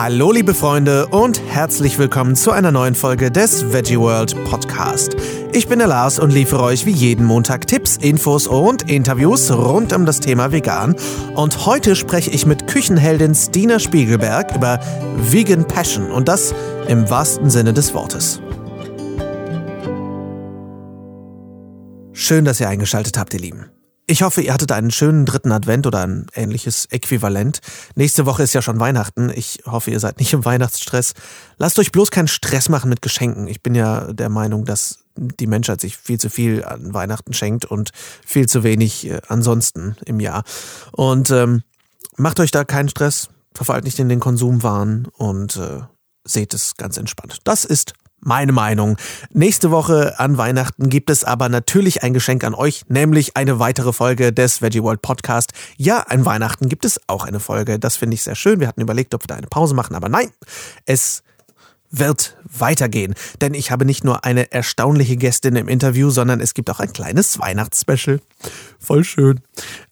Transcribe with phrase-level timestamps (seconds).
[0.00, 5.16] Hallo liebe Freunde und herzlich willkommen zu einer neuen Folge des Veggie World Podcast.
[5.52, 9.92] Ich bin der Lars und liefere euch wie jeden Montag Tipps, Infos und Interviews rund
[9.92, 10.94] um das Thema Vegan.
[11.34, 14.78] Und heute spreche ich mit Küchenheldin Stina Spiegelberg über
[15.16, 16.54] Vegan Passion und das
[16.86, 18.40] im wahrsten Sinne des Wortes.
[22.12, 23.77] Schön, dass ihr eingeschaltet habt, ihr Lieben.
[24.10, 27.60] Ich hoffe, ihr hattet einen schönen dritten Advent oder ein ähnliches Äquivalent.
[27.94, 29.30] Nächste Woche ist ja schon Weihnachten.
[29.34, 31.12] Ich hoffe, ihr seid nicht im Weihnachtsstress.
[31.58, 33.46] Lasst euch bloß keinen Stress machen mit Geschenken.
[33.48, 37.66] Ich bin ja der Meinung, dass die Menschheit sich viel zu viel an Weihnachten schenkt
[37.66, 37.90] und
[38.24, 40.42] viel zu wenig äh, ansonsten im Jahr.
[40.92, 41.62] Und ähm,
[42.16, 45.82] macht euch da keinen Stress, verfallt nicht in den Konsumwahn und äh,
[46.24, 47.40] seht es ganz entspannt.
[47.44, 48.96] Das ist meine Meinung.
[49.32, 53.92] Nächste Woche an Weihnachten gibt es aber natürlich ein Geschenk an euch, nämlich eine weitere
[53.92, 55.52] Folge des Veggie World Podcast.
[55.76, 57.78] Ja, an Weihnachten gibt es auch eine Folge.
[57.78, 58.60] Das finde ich sehr schön.
[58.60, 60.30] Wir hatten überlegt, ob wir da eine Pause machen, aber nein,
[60.86, 61.22] es
[61.90, 66.68] wird weitergehen, denn ich habe nicht nur eine erstaunliche Gästin im Interview, sondern es gibt
[66.70, 68.20] auch ein kleines Weihnachtsspecial.
[68.78, 69.40] Voll schön.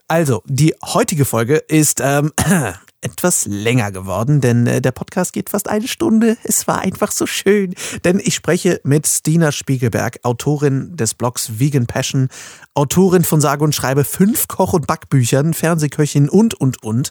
[0.08, 2.32] Also, die heutige Folge ist ähm,
[3.00, 6.36] etwas länger geworden, denn äh, der Podcast geht fast eine Stunde.
[6.44, 11.86] Es war einfach so schön, denn ich spreche mit Stina Spiegelberg, Autorin des Blogs Vegan
[11.86, 12.28] Passion,
[12.74, 17.10] Autorin von sage und schreibe fünf Koch- und Backbüchern, Fernsehköchin und, und, und.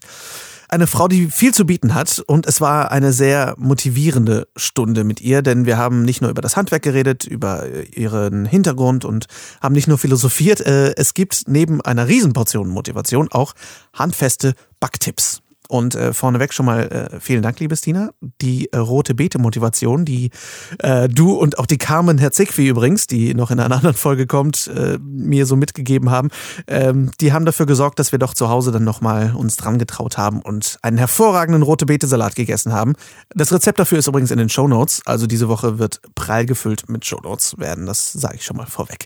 [0.67, 5.21] Eine Frau, die viel zu bieten hat und es war eine sehr motivierende Stunde mit
[5.21, 9.27] ihr, denn wir haben nicht nur über das Handwerk geredet, über ihren Hintergrund und
[9.61, 13.53] haben nicht nur philosophiert, äh, es gibt neben einer Riesenportion Motivation auch
[13.93, 15.43] handfeste Backtipps.
[15.67, 18.11] Und äh, vorneweg schon mal äh, vielen Dank, liebe Stina.
[18.41, 20.31] Die äh, rote Beete-Motivation, die
[20.79, 24.67] äh, du und auch die Carmen Herzigwi übrigens, die noch in einer anderen Folge kommt,
[24.67, 26.29] äh, mir so mitgegeben haben,
[26.67, 30.17] ähm, die haben dafür gesorgt, dass wir doch zu Hause dann nochmal uns dran getraut
[30.17, 32.93] haben und einen hervorragenden rote Beete-Salat gegessen haben.
[33.33, 35.01] Das Rezept dafür ist übrigens in den Show Notes.
[35.05, 37.85] Also diese Woche wird prall gefüllt mit Show Notes werden.
[37.85, 39.05] Das sage ich schon mal vorweg.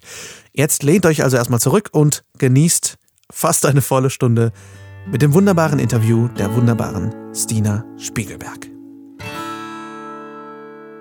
[0.53, 2.97] Jetzt lehnt euch also erstmal zurück und genießt
[3.31, 4.51] fast eine volle Stunde
[5.11, 8.69] mit dem wunderbaren Interview der wunderbaren Stina Spiegelberg.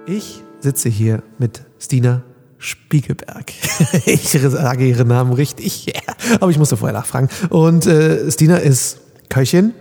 [0.06, 2.22] Ich sitze hier mit Stina
[2.56, 3.52] Spiegelberg.
[4.06, 5.92] Ich sage ihren Namen richtig,
[6.40, 7.28] aber ich musste vorher nachfragen.
[7.50, 9.74] Und äh, Stina ist Köchin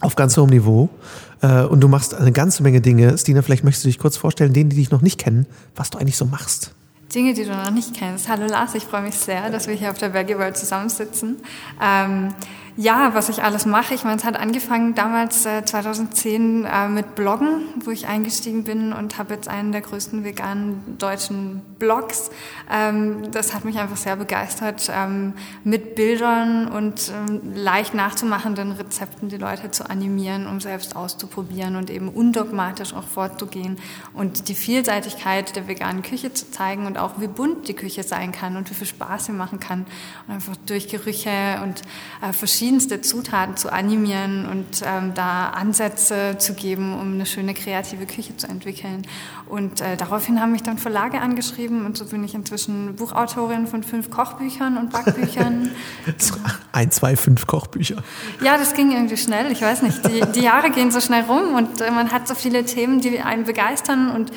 [0.00, 0.88] auf ganz hohem Niveau
[1.42, 3.16] äh, und du machst eine ganze Menge Dinge.
[3.18, 5.46] Stina, vielleicht möchtest du dich kurz vorstellen, denen, die dich noch nicht kennen,
[5.76, 6.72] was du eigentlich so machst.
[7.14, 8.28] Dinge, die du noch nicht kennst.
[8.28, 11.36] Hallo Lars, ich freue mich sehr, dass wir hier auf der Veggie World zusammensitzen.
[11.82, 12.32] Ähm,
[12.76, 13.94] ja, was ich alles mache.
[13.94, 18.92] Ich meine, es hat angefangen damals äh, 2010 äh, mit Bloggen, wo ich eingestiegen bin
[18.92, 22.30] und habe jetzt einen der größten veganen deutschen Blogs.
[22.70, 29.28] Ähm, das hat mich einfach sehr begeistert, ähm, mit Bildern und ähm, leicht nachzumachenden Rezepten
[29.28, 33.78] die Leute zu animieren, um selbst auszuprobieren und eben undogmatisch auch vorzugehen
[34.14, 38.32] und die Vielseitigkeit der veganen Küche zu zeigen und auch wie bunt die Küche sein
[38.32, 39.86] kann und wie viel Spaß sie machen kann
[40.26, 41.82] und einfach durch Gerüche und
[42.22, 48.04] äh, verschiedenste Zutaten zu animieren und ähm, da Ansätze zu geben, um eine schöne kreative
[48.04, 49.06] Küche zu entwickeln.
[49.46, 53.82] Und äh, daraufhin haben mich dann Verlage angeschrieben und so bin ich inzwischen Buchautorin von
[53.82, 55.70] fünf Kochbüchern und Backbüchern.
[56.72, 57.96] Ein, zwei, fünf Kochbücher.
[58.44, 59.50] Ja, das ging irgendwie schnell.
[59.50, 62.34] Ich weiß nicht, die, die Jahre gehen so schnell rum und äh, man hat so
[62.34, 64.32] viele Themen, die einen begeistern und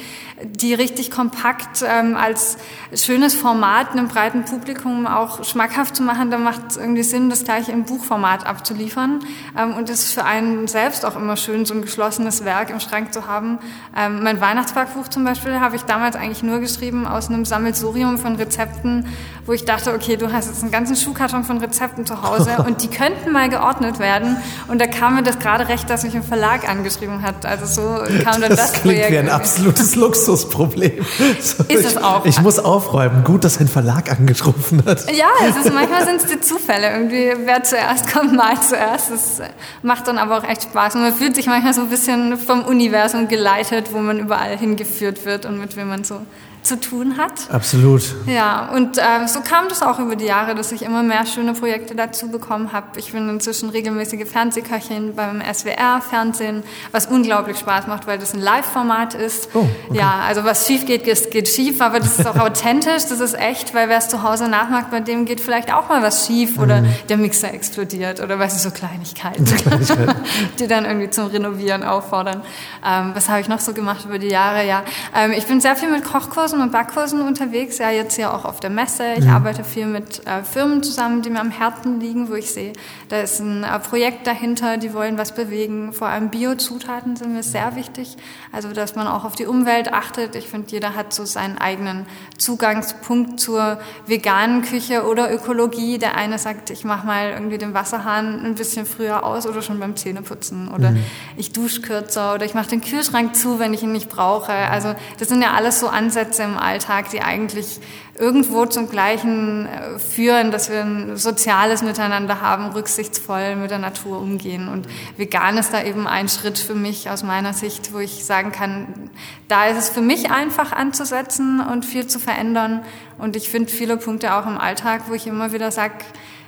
[0.45, 2.57] die richtig kompakt ähm, als
[2.94, 6.31] schönes Format einem breiten Publikum auch schmackhaft zu machen.
[6.31, 9.19] Da macht es irgendwie Sinn, das gleich im Buchformat abzuliefern.
[9.57, 12.79] Ähm, und es ist für einen selbst auch immer schön, so ein geschlossenes Werk im
[12.79, 13.59] Schrank zu haben.
[13.97, 18.35] Ähm, mein Weihnachtsbackbuch zum Beispiel habe ich damals eigentlich nur geschrieben aus einem Sammelsurium von
[18.35, 19.07] Rezepten,
[19.46, 22.84] wo ich dachte, okay, du hast jetzt einen ganzen Schuhkarton von Rezepten zu Hause und
[22.84, 24.38] die könnten mal geordnet werden.
[24.68, 27.46] Und da kam mir das gerade recht, dass mich ein Verlag angeschrieben hat.
[27.46, 29.12] Also so kam dann das, das klingt Projekt.
[29.12, 31.06] wie ein absolutes Luxusproblem.
[31.40, 32.25] So, ist es auch.
[32.25, 33.23] Ich muss aufräumen.
[33.23, 35.12] Gut, dass ein Verlag angerufen hat.
[35.12, 36.91] Ja, es ist, manchmal sind es die Zufälle.
[36.91, 39.12] Irgendwie, wer zuerst kommt, mal zuerst.
[39.12, 39.41] Das
[39.81, 40.96] macht dann aber auch echt Spaß.
[40.96, 44.94] Und man fühlt sich manchmal so ein bisschen vom Universum geleitet, wo man überall hingeführt
[44.94, 46.22] geführt wird und mit wem man so
[46.63, 47.49] zu tun hat.
[47.51, 48.01] Absolut.
[48.25, 51.53] Ja, und äh, so kam das auch über die Jahre, dass ich immer mehr schöne
[51.53, 52.99] Projekte dazu bekommen habe.
[52.99, 59.13] Ich bin inzwischen regelmäßige Fernsehköchin beim SWR-Fernsehen, was unglaublich Spaß macht, weil das ein Live-Format
[59.13, 59.49] ist.
[59.53, 59.99] Oh, okay.
[59.99, 63.73] Ja, also was schief geht, geht schief, aber das ist auch authentisch, das ist echt,
[63.73, 66.81] weil wer es zu Hause nachmacht, bei dem geht vielleicht auch mal was schief oder
[66.81, 66.93] mhm.
[67.09, 70.15] der Mixer explodiert oder was ist so Kleinigkeiten, Kleinigkeiten.
[70.59, 72.41] die dann irgendwie zum Renovieren auffordern.
[72.85, 74.65] Ähm, was habe ich noch so gemacht über die Jahre?
[74.65, 74.83] Ja,
[75.15, 78.46] ähm, ich bin sehr viel mit Kochkursen Kursen und Backkursen unterwegs, ja jetzt hier auch
[78.46, 79.14] auf der Messe.
[79.17, 79.32] Ich mhm.
[79.32, 82.73] arbeite viel mit äh, Firmen zusammen, die mir am Herzen liegen, wo ich sehe,
[83.09, 85.94] da ist ein äh, Projekt dahinter, die wollen was bewegen.
[85.94, 88.17] Vor allem Biozutaten sind mir sehr wichtig,
[88.52, 90.35] also dass man auch auf die Umwelt achtet.
[90.35, 92.05] Ich finde, jeder hat so seinen eigenen
[92.38, 95.97] Zugangspunkt zur veganen Küche oder Ökologie.
[95.97, 99.79] Der eine sagt, ich mache mal irgendwie den Wasserhahn ein bisschen früher aus oder schon
[99.79, 101.03] beim Zähneputzen oder mhm.
[101.35, 104.52] ich dusche kürzer oder ich mache den Kühlschrank zu, wenn ich ihn nicht brauche.
[104.52, 107.79] Also das sind ja alles so Ansätze im Alltag, die eigentlich
[108.16, 114.19] irgendwo zum Gleichen äh, führen, dass wir ein soziales Miteinander haben, rücksichtsvoll mit der Natur
[114.19, 114.67] umgehen.
[114.67, 114.87] Und
[115.17, 119.09] vegan ist da eben ein Schritt für mich aus meiner Sicht, wo ich sagen kann,
[119.47, 122.84] da ist es für mich einfach anzusetzen und viel zu verändern.
[123.17, 125.96] Und ich finde viele Punkte auch im Alltag, wo ich immer wieder sage,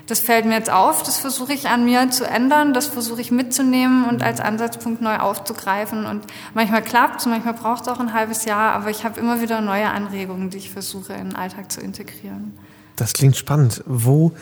[0.08, 3.32] das fällt mir jetzt auf, das versuche ich an mir zu ändern, das versuche ich
[3.32, 6.06] mitzunehmen und als Ansatzpunkt neu aufzugreifen.
[6.06, 6.22] Und
[6.54, 9.62] manchmal klappt es, manchmal braucht es auch ein halbes Jahr, aber ich habe immer wieder
[9.62, 12.54] neue Anregungen, die ich versuche in den Alltag zu integrieren.
[12.96, 13.84] Das klingt spannend.
[13.88, 14.34] Wo,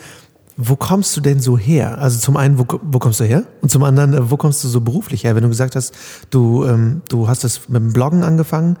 [0.56, 1.98] wo kommst du denn so her?
[1.98, 3.44] Also zum einen, wo, wo kommst du her?
[3.62, 5.34] Und zum anderen, äh, wo kommst du so beruflich her?
[5.34, 5.94] Wenn du gesagt hast,
[6.30, 8.76] du, ähm, du hast das mit dem Bloggen angefangen,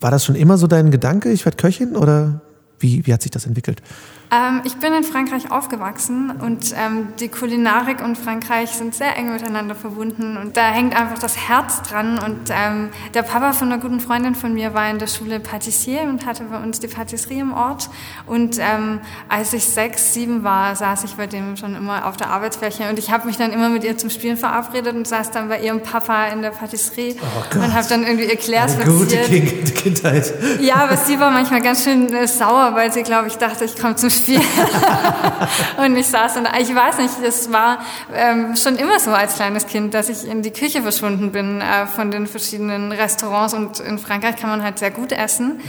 [0.00, 2.42] war das schon immer so dein Gedanke, ich werde Köchin oder
[2.78, 3.82] wie, wie hat sich das entwickelt?
[4.30, 9.32] Ähm, ich bin in Frankreich aufgewachsen und ähm, die Kulinarik und Frankreich sind sehr eng
[9.32, 12.18] miteinander verbunden und da hängt einfach das Herz dran.
[12.18, 16.02] Und ähm, der Papa von einer guten Freundin von mir war in der Schule Patissier
[16.02, 17.88] und hatte bei uns die Patisserie im Ort.
[18.26, 22.30] Und ähm, als ich sechs, sieben war, saß ich bei dem schon immer auf der
[22.30, 25.48] Arbeitsfläche und ich habe mich dann immer mit ihr zum Spielen verabredet und saß dann
[25.48, 29.16] bei ihrem Papa in der Patisserie oh und habe dann irgendwie erklärt, Eine was gute
[29.18, 30.32] kind Kindheit.
[30.60, 33.76] Ja, aber sie war manchmal ganz schön äh, sauer, weil sie, glaube ich, dachte, ich
[33.76, 34.40] komme zum Spiel.
[35.78, 37.78] und ich saß und ich weiß nicht, es war
[38.14, 41.86] ähm, schon immer so als kleines Kind, dass ich in die Küche verschwunden bin äh,
[41.86, 45.60] von den verschiedenen Restaurants und in Frankreich kann man halt sehr gut essen.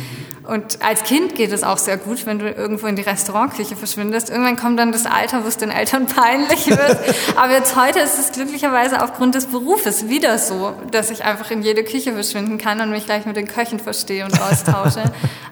[0.47, 4.29] Und als Kind geht es auch sehr gut, wenn du irgendwo in die Restaurantküche verschwindest.
[4.29, 6.97] Irgendwann kommt dann das Alter, wo es den Eltern peinlich wird.
[7.35, 11.63] Aber jetzt heute ist es glücklicherweise aufgrund des Berufes wieder so, dass ich einfach in
[11.63, 15.03] jede Küche verschwinden kann und mich gleich mit den Köchen verstehe und austausche.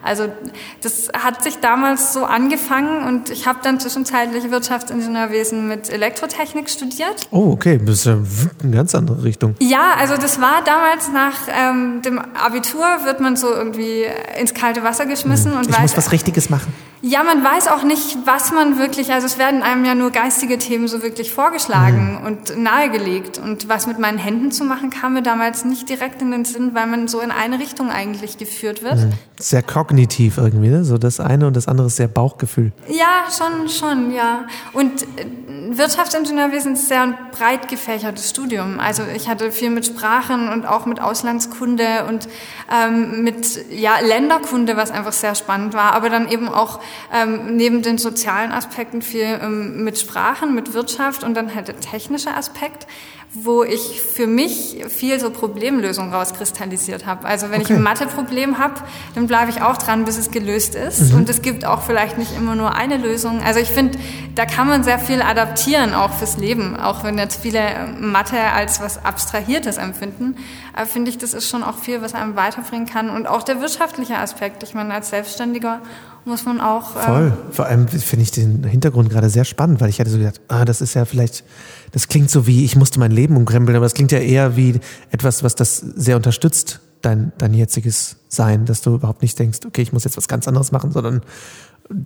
[0.02, 0.28] Also
[0.82, 7.28] das hat sich damals so angefangen und ich habe dann zwischenzeitlich Wirtschaftsingenieurwesen mit Elektrotechnik studiert.
[7.32, 8.18] Oh, okay, das ist ja
[8.62, 9.56] eine ganz andere Richtung.
[9.58, 14.04] Ja, also das war damals nach ähm, dem Abitur wird man so irgendwie
[14.38, 15.58] ins kalte Wasser geschmissen hm.
[15.58, 16.72] und ich weiß, muss was Richtiges machen.
[17.08, 20.58] Ja, man weiß auch nicht, was man wirklich, also es werden einem ja nur geistige
[20.58, 22.26] Themen so wirklich vorgeschlagen mhm.
[22.26, 23.38] und nahegelegt.
[23.38, 26.74] Und was mit meinen Händen zu machen, kam mir damals nicht direkt in den Sinn,
[26.74, 28.96] weil man so in eine Richtung eigentlich geführt wird.
[28.96, 29.12] Mhm.
[29.38, 30.84] Sehr kognitiv irgendwie, ne?
[30.84, 32.72] So das eine und das andere ist sehr Bauchgefühl.
[32.88, 34.46] Ja, schon, schon, ja.
[34.72, 38.80] Und äh, Wirtschaftsingenieurwesen ist sehr ein breit gefächertes Studium.
[38.80, 42.26] Also ich hatte viel mit Sprachen und auch mit Auslandskunde und
[42.72, 46.80] ähm, mit ja, Länderkunde, was einfach sehr spannend war, aber dann eben auch
[47.12, 51.80] ähm, neben den sozialen Aspekten viel ähm, mit Sprachen, mit Wirtschaft und dann halt der
[51.80, 52.86] technische Aspekt
[53.42, 57.26] wo ich für mich viel so Problemlösung rauskristallisiert habe.
[57.26, 57.72] Also wenn okay.
[57.72, 58.74] ich ein Matheproblem habe,
[59.14, 61.12] dann bleibe ich auch dran, bis es gelöst ist.
[61.12, 61.18] Mhm.
[61.18, 63.42] Und es gibt auch vielleicht nicht immer nur eine Lösung.
[63.42, 63.98] Also ich finde,
[64.34, 66.76] da kann man sehr viel adaptieren, auch fürs Leben.
[66.76, 67.60] Auch wenn jetzt viele
[68.00, 70.36] Mathe als was Abstrahiertes empfinden,
[70.76, 73.10] äh, finde ich, das ist schon auch viel, was einem weiterbringen kann.
[73.10, 74.62] Und auch der wirtschaftliche Aspekt.
[74.62, 75.80] Ich meine, als Selbstständiger
[76.26, 76.96] muss man auch.
[76.96, 77.32] Ähm Voll.
[77.50, 80.64] Vor allem finde ich den Hintergrund gerade sehr spannend, weil ich hatte so gedacht, ah,
[80.64, 81.44] das ist ja vielleicht,
[81.92, 84.80] das klingt so wie, ich musste mein Leben umkrempeln, aber das klingt ja eher wie
[85.10, 89.82] etwas, was das sehr unterstützt, dein, dein jetziges Sein, dass du überhaupt nicht denkst, okay,
[89.82, 91.22] ich muss jetzt was ganz anderes machen, sondern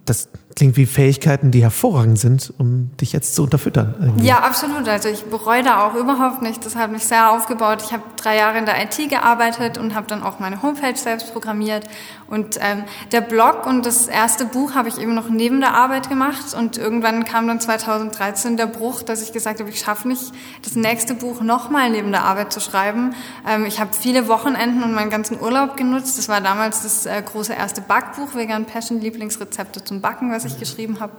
[0.05, 3.95] das klingt wie Fähigkeiten, die hervorragend sind, um dich jetzt zu unterfüttern.
[4.01, 4.27] Irgendwie.
[4.27, 4.89] Ja, absolut.
[4.89, 6.65] Also ich bereue da auch überhaupt nicht.
[6.67, 7.83] Das hat mich sehr aufgebaut.
[7.85, 11.33] Ich habe drei Jahre in der IT gearbeitet und habe dann auch meine Homepage selbst
[11.33, 11.87] programmiert.
[12.27, 16.09] Und ähm, der Blog und das erste Buch habe ich eben noch neben der Arbeit
[16.09, 16.55] gemacht.
[16.57, 20.77] Und irgendwann kam dann 2013 der Bruch, dass ich gesagt habe, ich schaffe nicht, das
[20.77, 23.15] nächste Buch nochmal neben der Arbeit zu schreiben.
[23.49, 26.19] Ähm, ich habe viele Wochenenden und meinen ganzen Urlaub genutzt.
[26.19, 30.59] Das war damals das äh, große erste Backbuch, Vegan Passion Lieblingsrezepte zum Backen, was ich
[30.59, 31.13] geschrieben habe.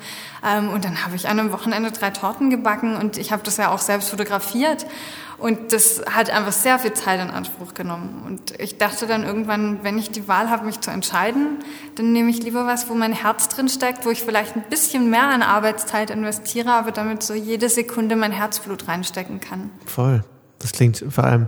[0.46, 3.58] Ähm, und dann habe ich an einem Wochenende drei Torten gebacken und ich habe das
[3.58, 4.86] ja auch selbst fotografiert.
[5.38, 8.22] Und das hat einfach sehr viel Zeit in Anspruch genommen.
[8.28, 11.58] Und ich dachte dann irgendwann, wenn ich die Wahl habe, mich zu entscheiden,
[11.96, 15.10] dann nehme ich lieber was, wo mein Herz drin steckt, wo ich vielleicht ein bisschen
[15.10, 19.72] mehr an Arbeitszeit investiere, aber damit so jede Sekunde mein Herzblut reinstecken kann.
[19.88, 20.24] Voll.
[20.60, 21.48] Das klingt vor allem,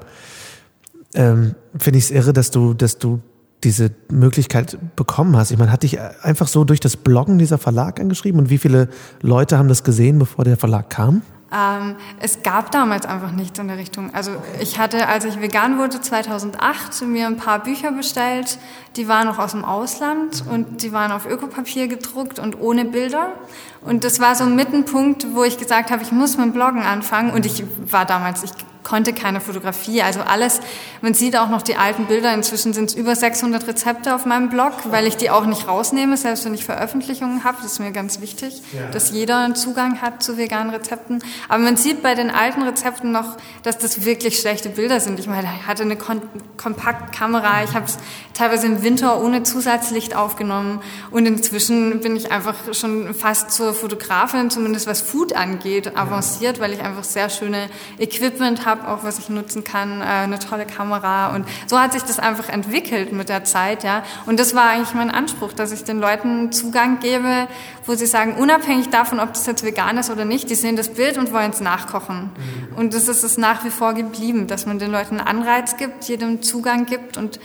[1.13, 3.21] ähm, finde ich es irre, dass du, dass du
[3.63, 5.51] diese Möglichkeit bekommen hast.
[5.51, 8.89] Ich meine, hat dich einfach so durch das Bloggen dieser Verlag angeschrieben und wie viele
[9.21, 11.21] Leute haben das gesehen, bevor der Verlag kam?
[11.53, 14.11] Ähm, es gab damals einfach nichts in der Richtung.
[14.13, 18.57] Also ich hatte, als ich vegan wurde 2008, mir ein paar Bücher bestellt.
[18.95, 23.33] Die waren noch aus dem Ausland und die waren auf Ökopapier gedruckt und ohne Bilder.
[23.81, 27.31] Und das war so ein Mittenpunkt, wo ich gesagt habe, ich muss mit Bloggen anfangen.
[27.31, 28.51] Und ich war damals, ich
[28.93, 30.03] konnte keine Fotografie.
[30.03, 30.59] Also alles,
[31.01, 32.31] man sieht auch noch die alten Bilder.
[32.31, 36.15] Inzwischen sind es über 600 Rezepte auf meinem Blog, weil ich die auch nicht rausnehme,
[36.15, 37.57] selbst wenn ich Veröffentlichungen habe.
[37.63, 38.91] Das ist mir ganz wichtig, ja.
[38.91, 41.23] dass jeder einen Zugang hat zu veganen Rezepten.
[41.49, 45.19] Aber man sieht bei den alten Rezepten noch, dass das wirklich schlechte Bilder sind.
[45.19, 46.21] Ich meine, ich hatte eine Kon
[46.57, 47.97] Kompaktkamera, ich habe es
[48.35, 50.81] teilweise im Winter ohne Zusatzlicht aufgenommen
[51.11, 56.71] und inzwischen bin ich einfach schon fast zur Fotografin, zumindest was Food angeht, avanciert, weil
[56.71, 60.65] ich einfach sehr schöne Equipment habe habe, auch was ich nutzen kann, äh, eine tolle
[60.65, 61.35] Kamera.
[61.35, 64.03] Und so hat sich das einfach entwickelt mit der Zeit, ja.
[64.25, 67.47] Und das war eigentlich mein Anspruch, dass ich den Leuten Zugang gebe,
[67.85, 70.89] wo sie sagen, unabhängig davon, ob das jetzt vegan ist oder nicht, die sehen das
[70.89, 72.31] Bild und wollen es nachkochen.
[72.71, 72.77] Mhm.
[72.77, 76.05] Und das ist es nach wie vor geblieben, dass man den Leuten einen Anreiz gibt,
[76.05, 77.39] jedem Zugang gibt und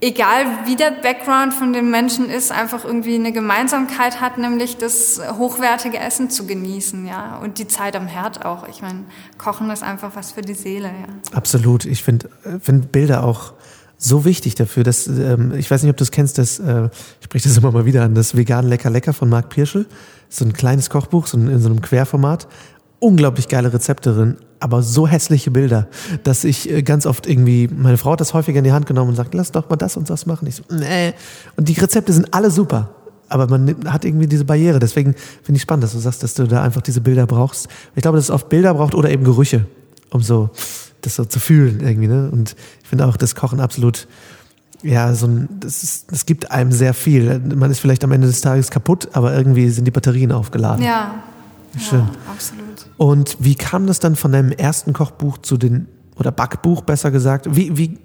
[0.00, 5.20] egal wie der Background von den Menschen ist, einfach irgendwie eine Gemeinsamkeit hat, nämlich das
[5.38, 8.68] hochwertige Essen zu genießen, ja, und die Zeit am Herd auch.
[8.68, 9.04] Ich meine,
[9.38, 11.36] Kochen ist einfach was für die Seele, ja.
[11.36, 11.84] Absolut.
[11.84, 12.28] Ich finde
[12.60, 13.54] find Bilder auch
[13.96, 16.88] so wichtig dafür, dass ähm, ich weiß nicht, ob du es kennst, das äh,
[17.20, 19.86] ich spreche das immer mal wieder an, das vegan lecker lecker von Marc Pirschel,
[20.28, 22.46] so ein kleines Kochbuch, so in so einem Querformat,
[23.04, 25.88] unglaublich geile Rezepte drin, aber so hässliche Bilder,
[26.22, 29.10] dass ich äh, ganz oft irgendwie, meine Frau hat das häufiger in die Hand genommen
[29.10, 30.48] und sagt, lass doch mal das und das machen.
[30.48, 31.12] Ich so, nee.
[31.56, 32.94] Und die Rezepte sind alle super.
[33.28, 34.78] Aber man hat irgendwie diese Barriere.
[34.78, 37.68] Deswegen finde ich spannend, dass du sagst, dass du da einfach diese Bilder brauchst.
[37.94, 39.66] Ich glaube, dass es oft Bilder braucht oder eben Gerüche,
[40.10, 40.48] um so
[41.02, 42.08] das so zu fühlen irgendwie.
[42.08, 42.30] Ne?
[42.32, 44.08] Und ich finde auch das Kochen absolut
[44.82, 47.38] ja, so ein, das, ist, das gibt einem sehr viel.
[47.38, 50.84] Man ist vielleicht am Ende des Tages kaputt, aber irgendwie sind die Batterien aufgeladen.
[50.84, 51.22] Ja,
[51.78, 52.00] Schön.
[52.00, 52.86] Ja, absolut.
[52.96, 57.56] Und wie kam das dann von deinem ersten Kochbuch zu den, oder Backbuch besser gesagt?
[57.56, 57.98] Wie, wie,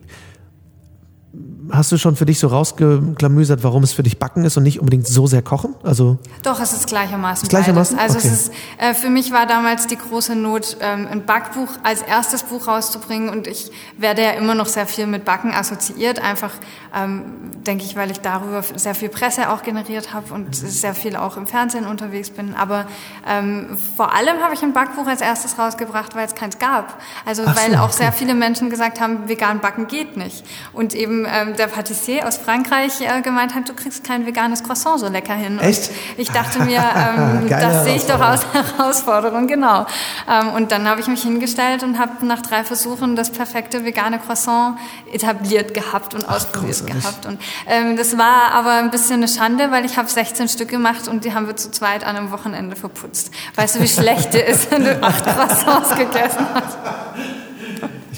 [1.71, 4.79] hast du schon für dich so rausgeklamüsert, warum es für dich Backen ist und nicht
[4.79, 5.75] unbedingt so sehr Kochen?
[5.83, 7.43] Also Doch, es ist gleichermaßen.
[7.43, 7.97] Ist gleichermaßen?
[7.97, 8.15] Beides.
[8.15, 8.35] Also okay.
[8.35, 12.43] es ist, äh, für mich war damals die große Not, ähm, ein Backbuch als erstes
[12.43, 16.51] Buch rauszubringen und ich werde ja immer noch sehr viel mit Backen assoziiert, einfach
[16.95, 21.15] ähm, denke ich, weil ich darüber sehr viel Presse auch generiert habe und sehr viel
[21.15, 22.55] auch im Fernsehen unterwegs bin.
[22.55, 22.87] Aber
[23.27, 26.99] ähm, vor allem habe ich ein Backbuch als erstes rausgebracht, weil es keins gab.
[27.25, 27.97] Also Ach weil so, auch okay.
[27.97, 30.43] sehr viele Menschen gesagt haben, vegan backen geht nicht.
[30.73, 34.99] Und eben ähm, der Patissier aus Frankreich äh, gemeint hat, du kriegst kein veganes Croissant
[34.99, 35.59] so lecker hin.
[35.59, 35.89] Echt?
[35.89, 39.85] Und ich dachte mir, ähm, das sehe ich doch als Herausforderung, genau.
[40.27, 44.19] Ähm, und dann habe ich mich hingestellt und habe nach drei Versuchen das perfekte vegane
[44.19, 44.77] Croissant
[45.11, 47.03] etabliert gehabt und Ach, ausprobiert großartig.
[47.03, 47.25] gehabt.
[47.25, 51.07] Und ähm, das war aber ein bisschen eine Schande, weil ich habe 16 Stück gemacht
[51.07, 53.31] und die haben wir zu zweit an einem Wochenende verputzt.
[53.55, 56.77] Weißt du, wie schlecht der ist, wenn du acht Croissants gegessen hast?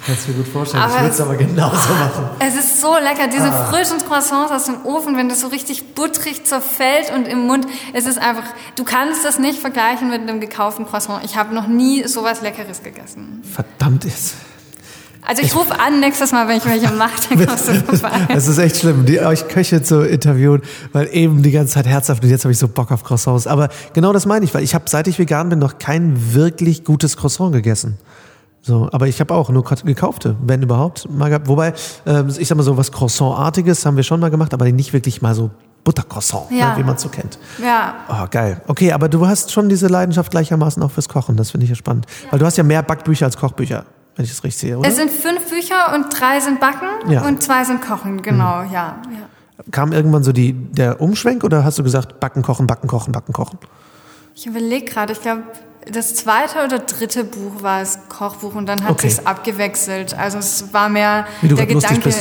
[0.02, 0.82] Ich kann es mir gut vorstellen.
[0.82, 2.30] Aber ich würde es aber genauso machen.
[2.40, 3.66] Es ist so lecker, diese ah.
[3.66, 7.68] frischen Croissants aus dem Ofen, wenn das so richtig butterig zerfällt und im Mund.
[7.94, 11.24] Es ist einfach, du kannst das nicht vergleichen mit einem gekauften Croissant.
[11.24, 13.44] Ich habe noch nie sowas Leckeres gegessen.
[13.44, 14.34] Verdammt ist.
[15.22, 18.28] Also ich rufe an nächstes Mal, wenn ich welche mache, dann kommst du vorbei.
[18.30, 22.24] Es ist echt schlimm, die, euch Köche zu interviewen, weil eben die ganze Zeit herzhaft
[22.24, 23.46] und jetzt habe ich so Bock auf Croissants.
[23.46, 26.84] Aber genau das meine ich, weil ich habe, seit ich vegan bin, noch kein wirklich
[26.84, 28.00] gutes Croissant gegessen.
[28.62, 31.10] So, aber ich habe auch nur gekaufte, wenn überhaupt.
[31.10, 31.48] Mal gehabt.
[31.48, 31.74] Wobei,
[32.06, 35.22] äh, ich sag mal so, was Croissant-artiges haben wir schon mal gemacht, aber nicht wirklich
[35.22, 35.50] mal so
[35.84, 36.74] Buttercroissant, ja.
[36.74, 37.40] ne, wie man es so kennt.
[37.62, 37.96] Ja.
[38.08, 38.62] Oh, geil.
[38.68, 41.38] Okay, aber du hast schon diese Leidenschaft gleichermaßen auch fürs Kochen.
[41.38, 42.06] Das finde ich ja spannend.
[42.26, 42.34] Ja.
[42.34, 44.88] Weil du hast ja mehr Backbücher als Kochbücher, wenn ich das richtig sehe, oder?
[44.88, 47.24] Es sind fünf Bücher und drei sind Backen ja.
[47.24, 48.72] und zwei sind Kochen, genau, mhm.
[48.72, 49.02] ja.
[49.06, 49.64] ja.
[49.72, 53.34] Kam irgendwann so die, der Umschwenk oder hast du gesagt, Backen, Kochen, Backen, Kochen, Backen,
[53.34, 53.58] Kochen?
[54.36, 55.44] Ich überlege gerade, ich glaube,
[55.90, 59.10] das zweite oder dritte Buch war es Kochbuch und dann hat okay.
[59.10, 60.18] sich's abgewechselt.
[60.18, 62.14] Also es war mehr der Gedanke.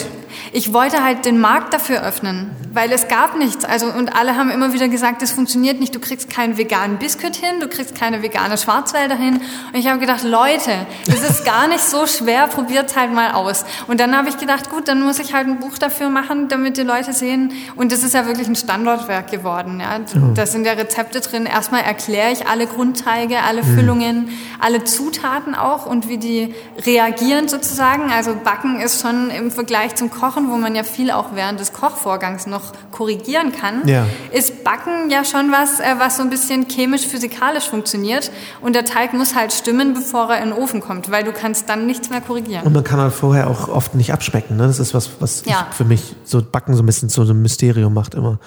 [0.52, 3.64] Ich wollte halt den Markt dafür öffnen, weil es gab nichts.
[3.64, 5.94] Also und alle haben immer wieder gesagt, das funktioniert nicht.
[5.94, 9.40] Du kriegst keinen veganen Biskuit hin, du kriegst keine vegane Schwarzwälder hin.
[9.72, 12.46] Und ich habe gedacht, Leute, das ist gar nicht so schwer.
[12.46, 13.64] Probiert's halt mal aus.
[13.86, 16.76] Und dann habe ich gedacht, gut, dann muss ich halt ein Buch dafür machen, damit
[16.76, 17.52] die Leute sehen.
[17.76, 19.80] Und das ist ja wirklich ein Standortwerk geworden.
[19.80, 20.00] Ja,
[20.34, 21.46] da sind ja Rezepte drin.
[21.46, 23.74] Erstmal erkläre ich alle Grundteige alle mhm.
[23.74, 24.28] Füllungen,
[24.60, 26.54] alle Zutaten auch und wie die
[26.86, 28.12] reagieren sozusagen.
[28.12, 31.72] Also Backen ist schon im Vergleich zum Kochen, wo man ja viel auch während des
[31.72, 34.06] Kochvorgangs noch korrigieren kann, ja.
[34.32, 38.30] ist Backen ja schon was, äh, was so ein bisschen chemisch-physikalisch funktioniert.
[38.60, 41.68] Und der Teig muss halt stimmen, bevor er in den Ofen kommt, weil du kannst
[41.68, 42.64] dann nichts mehr korrigieren.
[42.64, 44.56] Und man kann halt vorher auch oft nicht abschmecken.
[44.56, 44.66] Ne?
[44.68, 45.66] Das ist was, was ja.
[45.72, 48.38] für mich so Backen so ein bisschen so ein Mysterium macht immer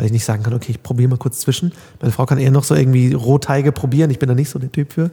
[0.00, 1.72] weil ich nicht sagen kann, okay, ich probiere mal kurz zwischen.
[2.00, 4.72] Meine Frau kann eher noch so irgendwie Rohteige probieren, ich bin da nicht so der
[4.72, 5.10] Typ für.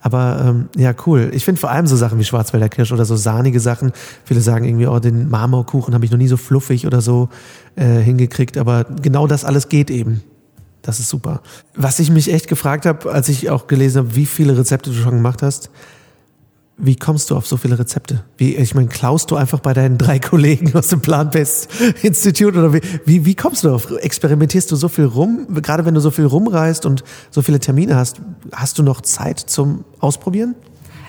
[0.00, 1.30] Aber ähm, ja, cool.
[1.34, 3.92] Ich finde vor allem so Sachen wie Schwarzwälder Kirsch oder so sahnige Sachen.
[4.24, 7.28] Viele sagen irgendwie, oh, den Marmorkuchen habe ich noch nie so fluffig oder so
[7.76, 8.56] äh, hingekriegt.
[8.56, 10.22] Aber genau das alles geht eben.
[10.80, 11.42] Das ist super.
[11.74, 14.96] Was ich mich echt gefragt habe, als ich auch gelesen habe, wie viele Rezepte du
[14.96, 15.68] schon gemacht hast,
[16.82, 18.24] wie kommst du auf so viele Rezepte?
[18.36, 21.68] Wie, ich meine, klaust du einfach bei deinen drei Kollegen aus dem Plant-Based
[22.02, 23.90] Institute oder wie, wie, wie kommst du auf?
[23.90, 25.46] Experimentierst du so viel rum?
[25.62, 28.20] Gerade wenn du so viel rumreist und so viele Termine hast,
[28.52, 30.54] hast du noch Zeit zum Ausprobieren?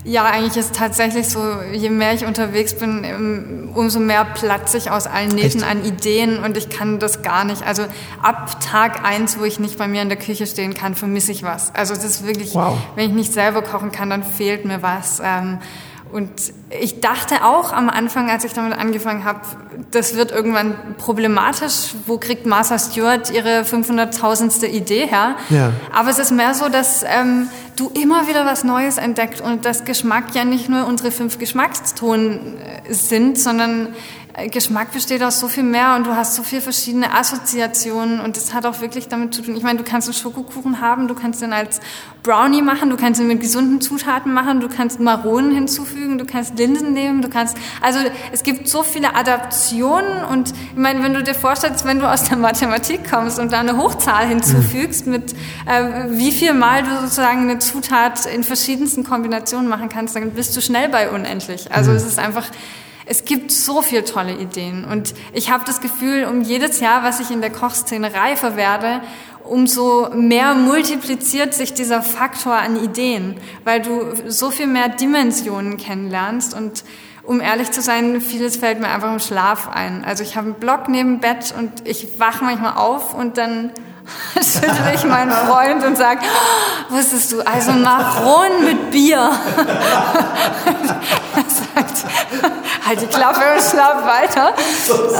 [0.03, 1.39] Ja, eigentlich ist es tatsächlich so,
[1.71, 5.69] je mehr ich unterwegs bin, umso mehr platze ich aus allen Nähten Echt?
[5.69, 7.63] an Ideen und ich kann das gar nicht.
[7.63, 7.83] Also
[8.21, 11.43] ab Tag eins, wo ich nicht bei mir in der Küche stehen kann, vermisse ich
[11.43, 11.73] was.
[11.75, 12.77] Also es ist wirklich, wow.
[12.95, 15.21] wenn ich nicht selber kochen kann, dann fehlt mir was.
[15.23, 15.59] Ähm,
[16.11, 16.29] und
[16.69, 19.39] ich dachte auch am Anfang, als ich damit angefangen habe,
[19.91, 21.95] das wird irgendwann problematisch.
[22.05, 24.65] Wo kriegt Martha Stewart ihre 500.000.
[24.65, 25.35] Idee her?
[25.49, 25.71] Ja.
[25.93, 27.47] Aber es ist mehr so, dass ähm,
[27.81, 32.59] du immer wieder was Neues entdeckst und das Geschmack ja nicht nur unsere fünf Geschmackston
[32.59, 33.95] äh, sind, sondern
[34.49, 38.53] Geschmack besteht aus so viel mehr und du hast so viele verschiedene Assoziationen und das
[38.53, 39.57] hat auch wirklich damit zu tun.
[39.57, 41.81] Ich meine, du kannst einen Schokokuchen haben, du kannst den als
[42.23, 46.57] Brownie machen, du kannst ihn mit gesunden Zutaten machen, du kannst Maronen hinzufügen, du kannst
[46.57, 47.99] Linsen nehmen, du kannst, also
[48.31, 52.23] es gibt so viele Adaptionen und ich meine, wenn du dir vorstellst, wenn du aus
[52.23, 55.33] der Mathematik kommst und da eine Hochzahl hinzufügst, mit
[55.65, 60.55] äh, wie viel Mal du sozusagen eine Zutat in verschiedensten Kombinationen machen kannst, dann bist
[60.55, 61.71] du schnell bei unendlich.
[61.71, 61.97] Also mhm.
[61.97, 62.45] es ist einfach
[63.11, 67.19] es gibt so viele tolle Ideen und ich habe das Gefühl, um jedes Jahr, was
[67.19, 69.01] ich in der Kochszene reifer werde,
[69.43, 76.53] umso mehr multipliziert sich dieser Faktor an Ideen, weil du so viel mehr Dimensionen kennenlernst
[76.53, 76.85] und
[77.23, 80.05] um ehrlich zu sein, vieles fällt mir einfach im Schlaf ein.
[80.05, 83.71] Also ich habe einen Blog neben Bett und ich wache manchmal auf und dann
[84.35, 89.31] schüttel ich meinen Freund und sage, oh, wusstest du, also Maron mit Bier.
[92.85, 94.53] halt die Klappe und schlaf weiter.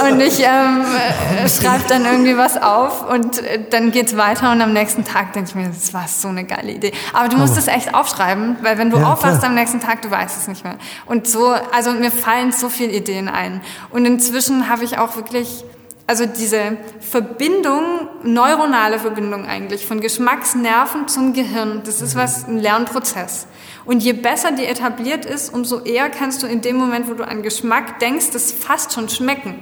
[0.08, 4.60] Und ich ähm, äh, schreibe dann irgendwie was auf und äh, dann geht's weiter und
[4.60, 6.92] am nächsten Tag denke ich mir, das war so eine geile Idee.
[7.12, 9.50] Aber du musst es echt aufschreiben, weil wenn du ja, aufwachst klar.
[9.50, 10.76] am nächsten Tag, du weißt es nicht mehr.
[11.06, 13.60] Und so, also mir fallen so viele Ideen ein.
[13.90, 15.64] Und inzwischen habe ich auch wirklich
[16.06, 23.46] also diese Verbindung, neuronale Verbindung eigentlich, von Geschmacksnerven zum Gehirn, das ist was, ein Lernprozess.
[23.84, 27.26] Und je besser die etabliert ist, umso eher kannst du in dem Moment, wo du
[27.26, 29.54] an Geschmack denkst, das fast schon schmecken.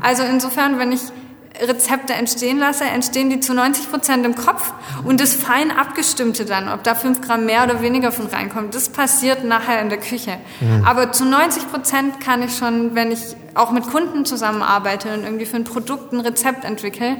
[0.00, 1.00] Also insofern, wenn ich
[1.60, 4.72] Rezepte entstehen lasse, entstehen die zu 90 Prozent im Kopf
[5.04, 8.88] und das fein abgestimmte dann, ob da fünf Gramm mehr oder weniger von reinkommt, das
[8.88, 10.38] passiert nachher in der Küche.
[10.60, 10.84] Mhm.
[10.86, 13.20] Aber zu 90 Prozent kann ich schon, wenn ich
[13.54, 17.16] auch mit Kunden zusammenarbeite und irgendwie für ein Produkt ein Rezept entwickle,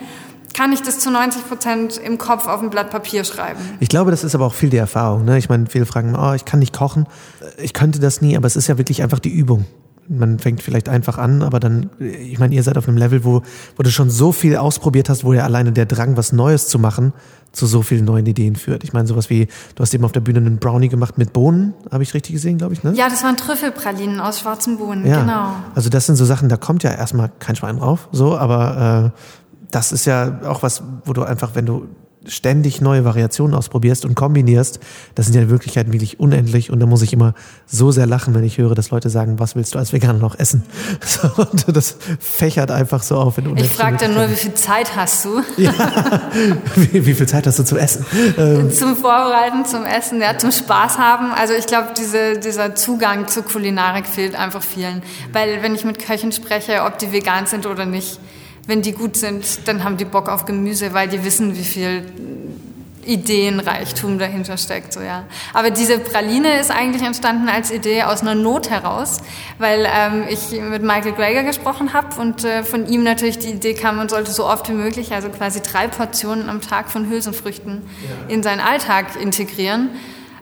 [0.55, 3.61] kann ich das zu 90 Prozent im Kopf auf ein Blatt Papier schreiben.
[3.81, 5.25] Ich glaube, das ist aber auch viel die Erfahrung.
[5.25, 5.39] Ne?
[5.39, 7.07] Ich meine, viele fragen, oh, ich kann nicht kochen,
[7.59, 9.67] ich könnte das nie, aber es ist ja wirklich einfach die Übung
[10.11, 13.43] man fängt vielleicht einfach an, aber dann, ich meine, ihr seid auf einem Level, wo,
[13.77, 16.79] wo du schon so viel ausprobiert hast, wo ja alleine der Drang, was Neues zu
[16.79, 17.13] machen,
[17.53, 18.85] zu so vielen neuen Ideen führt.
[18.85, 21.75] Ich meine, sowas wie, du hast eben auf der Bühne einen Brownie gemacht mit Bohnen,
[21.91, 22.93] habe ich richtig gesehen, glaube ich, ne?
[22.95, 25.21] Ja, das waren Trüffelpralinen aus schwarzen Bohnen, ja.
[25.21, 25.55] genau.
[25.75, 29.21] Also das sind so Sachen, da kommt ja erstmal kein Schwein drauf, so, aber äh,
[29.71, 31.89] das ist ja auch was, wo du einfach, wenn du
[32.27, 34.81] ständig neue Variationen ausprobierst und kombinierst,
[35.15, 37.35] das sind ja in Wirklichkeit wirklich unendlich und da muss ich immer
[37.67, 40.39] so sehr lachen, wenn ich höre, dass Leute sagen, was willst du als Veganer noch
[40.39, 40.63] essen?
[41.11, 43.39] So, und das fächert einfach so auf.
[43.39, 45.43] In ich frage dann nur, wie viel Zeit hast du?
[45.57, 45.73] Ja,
[46.77, 48.05] wie, wie, viel Zeit hast du zum Essen?
[48.39, 51.33] Ähm, zum Vorbereiten, zum Essen, ja, zum Spaß haben.
[51.33, 55.03] Also ich glaube, diese, dieser Zugang zur Kulinarik fehlt einfach vielen.
[55.33, 58.21] Weil wenn ich mit Köchen spreche, ob die vegan sind oder nicht,
[58.71, 62.05] wenn die gut sind, dann haben die Bock auf Gemüse, weil die wissen, wie viel
[63.05, 64.93] Ideenreichtum dahinter steckt.
[64.93, 65.25] So, ja.
[65.53, 69.19] Aber diese Praline ist eigentlich entstanden als Idee aus einer Not heraus,
[69.59, 73.75] weil ähm, ich mit Michael Greger gesprochen habe und äh, von ihm natürlich die Idee
[73.75, 77.83] kam, man sollte so oft wie möglich, also quasi drei Portionen am Tag von Hülsenfrüchten
[78.03, 78.33] ja.
[78.33, 79.91] in seinen Alltag integrieren.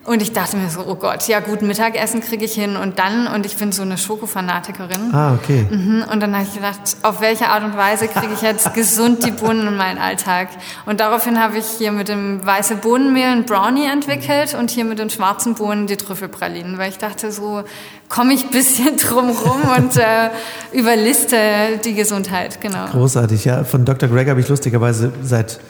[0.09, 3.27] Und ich dachte mir so, oh Gott, ja gut, Mittagessen kriege ich hin und dann,
[3.27, 5.13] und ich bin so eine Schokofanatikerin.
[5.13, 5.67] Ah, okay.
[5.71, 9.27] Mhm, und dann habe ich gedacht, auf welche Art und Weise kriege ich jetzt gesund
[9.27, 10.49] die Bohnen in meinen Alltag?
[10.87, 14.99] Und daraufhin habe ich hier mit dem weiße Bohnenmehl ein Brownie entwickelt und hier mit
[14.99, 17.65] den schwarzen Bohnen die Trüffelpralinen, weil ich dachte, so
[18.09, 20.31] komme ich ein bisschen drum rum und äh,
[20.73, 21.37] überliste
[21.85, 22.87] die Gesundheit, genau.
[22.87, 23.63] Großartig, ja.
[23.63, 24.09] Von Dr.
[24.09, 25.61] Greg habe ich lustigerweise seit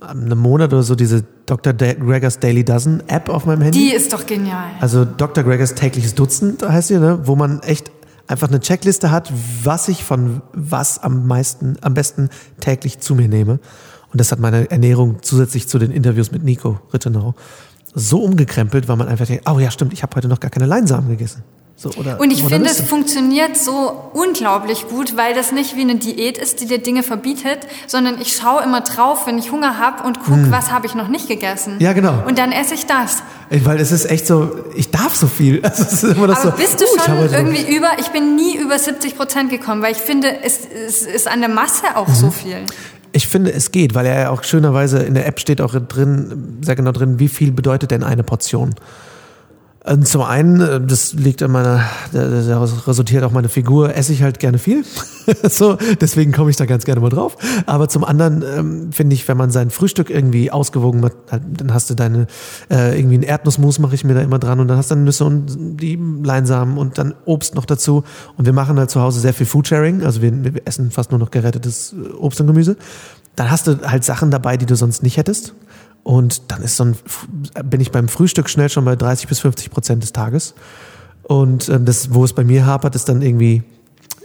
[0.00, 1.72] einem Monat oder so diese Dr.
[1.72, 3.78] Gregors Daily Dozen App auf meinem Handy.
[3.78, 4.70] Die ist doch genial.
[4.80, 5.44] Also Dr.
[5.44, 7.20] Gregors tägliches Dutzend heißt die, ne?
[7.24, 7.90] wo man echt
[8.26, 13.28] einfach eine Checkliste hat, was ich von was am meisten, am besten täglich zu mir
[13.28, 13.58] nehme.
[14.12, 17.34] Und das hat meine Ernährung zusätzlich zu den Interviews mit Nico Rittenau
[17.94, 20.66] so umgekrempelt, weil man einfach denkt, oh ja, stimmt, ich habe heute noch gar keine
[20.66, 21.42] Leinsamen gegessen.
[21.76, 25.96] So, oder, und ich finde, es funktioniert so unglaublich gut, weil das nicht wie eine
[25.96, 27.58] Diät ist, die dir Dinge verbietet,
[27.88, 30.52] sondern ich schaue immer drauf, wenn ich Hunger habe und gucke, hm.
[30.52, 31.78] was habe ich noch nicht gegessen.
[31.80, 32.22] Ja, genau.
[32.26, 33.24] Und dann esse ich das.
[33.50, 35.64] Weil es ist echt so, ich darf so viel.
[35.64, 38.36] Also es ist immer das Aber so, bist du uh, schon irgendwie über, ich bin
[38.36, 42.06] nie über 70 Prozent gekommen, weil ich finde, es, es ist an der Masse auch
[42.06, 42.14] mhm.
[42.14, 42.58] so viel.
[43.10, 46.58] Ich finde, es geht, weil er ja auch schönerweise in der App steht auch drin,
[46.62, 48.74] sehr genau drin, wie viel bedeutet denn eine Portion.
[49.86, 54.22] Ähm, zum einen, äh, das liegt an meiner, daraus resultiert auch meine Figur, esse ich
[54.22, 54.82] halt gerne viel.
[55.42, 57.36] so, deswegen komme ich da ganz gerne mal drauf.
[57.66, 61.90] Aber zum anderen ähm, finde ich, wenn man sein Frühstück irgendwie ausgewogen hat, dann hast
[61.90, 62.28] du deine,
[62.70, 65.04] äh, irgendwie ein Erdnussmus mache ich mir da immer dran und dann hast du dann
[65.04, 68.04] Nüsse und die Leinsamen und dann Obst noch dazu.
[68.38, 71.20] Und wir machen halt zu Hause sehr viel Foodsharing, also wir, wir essen fast nur
[71.20, 72.78] noch gerettetes äh, Obst und Gemüse.
[73.36, 75.54] Dann hast du halt Sachen dabei, die du sonst nicht hättest.
[76.04, 76.96] Und dann ist so ein,
[77.64, 80.54] bin ich beim Frühstück schnell schon bei 30 bis 50 Prozent des Tages.
[81.22, 83.64] Und ähm, das, wo es bei mir hapert, ist dann irgendwie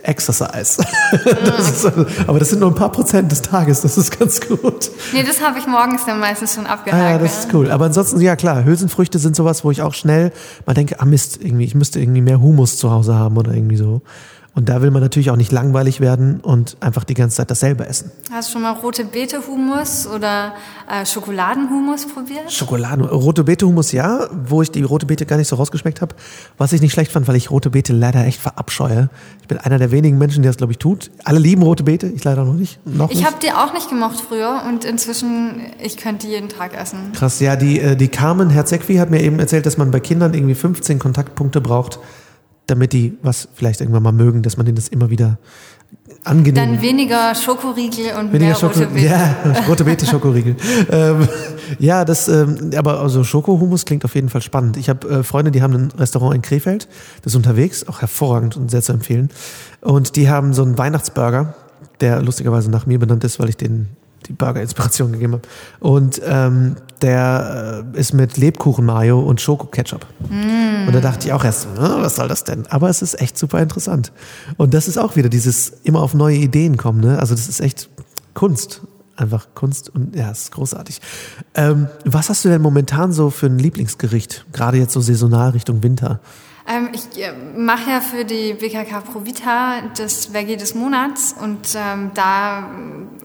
[0.04, 0.84] Exercise.
[1.46, 1.92] das ist,
[2.28, 4.92] aber das sind nur ein paar Prozent des Tages, das ist ganz gut.
[5.14, 7.02] Nee, das habe ich morgens dann meistens schon abgehakt.
[7.02, 7.70] Ah, ja, das ist cool.
[7.72, 10.32] Aber ansonsten, ja klar, Hülsenfrüchte sind sowas, wo ich auch schnell
[10.66, 13.78] mal denke, ah Mist, irgendwie, ich müsste irgendwie mehr Humus zu Hause haben oder irgendwie
[13.78, 14.02] so.
[14.56, 17.86] Und da will man natürlich auch nicht langweilig werden und einfach die ganze Zeit dasselbe
[17.86, 18.12] essen.
[18.32, 20.54] Hast du schon mal rote Beete Hummus oder
[20.90, 22.52] äh, Schokoladenhumus probiert?
[22.52, 26.16] Schokoladen, rote Beete Hummus ja, wo ich die rote Beete gar nicht so rausgeschmeckt habe.
[26.58, 29.10] Was ich nicht schlecht fand, weil ich rote Beete leider echt verabscheue.
[29.42, 31.12] Ich bin einer der wenigen Menschen, die das glaube ich tut.
[31.24, 32.86] Alle lieben rote Beete, ich leider noch nicht.
[32.86, 36.76] Noch ich habe die auch nicht gemocht früher und inzwischen ich könnte die jeden Tag
[36.76, 37.12] essen.
[37.14, 40.34] Krass, ja, die äh, die Carmen Herzegwi hat mir eben erzählt, dass man bei Kindern
[40.34, 42.00] irgendwie 15 Kontaktpunkte braucht
[42.70, 45.38] damit die was vielleicht irgendwann mal mögen, dass man denen das immer wieder
[46.24, 46.56] angenehm.
[46.56, 49.06] Dann weniger Schokoriegel und weniger mehr Schoko rote Beete.
[49.06, 49.36] Ja,
[49.68, 50.56] rote Beete Schokoriegel.
[50.92, 51.28] ähm,
[51.80, 54.78] ja, das, ähm, aber also Schokohumus klingt auf jeden Fall spannend.
[54.78, 56.88] Ich habe äh, Freunde, die haben ein Restaurant in Krefeld,
[57.24, 59.30] das ist unterwegs, auch hervorragend und sehr zu empfehlen.
[59.82, 61.54] Und die haben so einen Weihnachtsburger,
[62.02, 63.88] der lustigerweise nach mir benannt ist, weil ich den
[64.30, 65.48] die Burger-Inspiration gegeben habe.
[65.80, 70.06] Und ähm, der äh, ist mit Lebkuchen-Mayo und Schoko-Ketchup.
[70.30, 70.88] Mm.
[70.88, 72.68] Und da dachte ich auch erst, was soll das denn?
[72.68, 74.12] Aber es ist echt super interessant.
[74.58, 77.02] Und das ist auch wieder dieses immer auf neue Ideen kommen.
[77.02, 77.20] Ne?
[77.20, 77.90] Also das ist echt
[78.34, 78.82] Kunst.
[79.16, 81.02] Einfach Kunst und ja, es ist großartig.
[81.54, 84.46] Ähm, was hast du denn momentan so für ein Lieblingsgericht?
[84.54, 86.22] Gerade jetzt so saisonal Richtung Winter.
[86.70, 92.12] Ähm, ich äh, mache ja für die BKK Provita das Veggie des Monats und ähm,
[92.14, 92.70] da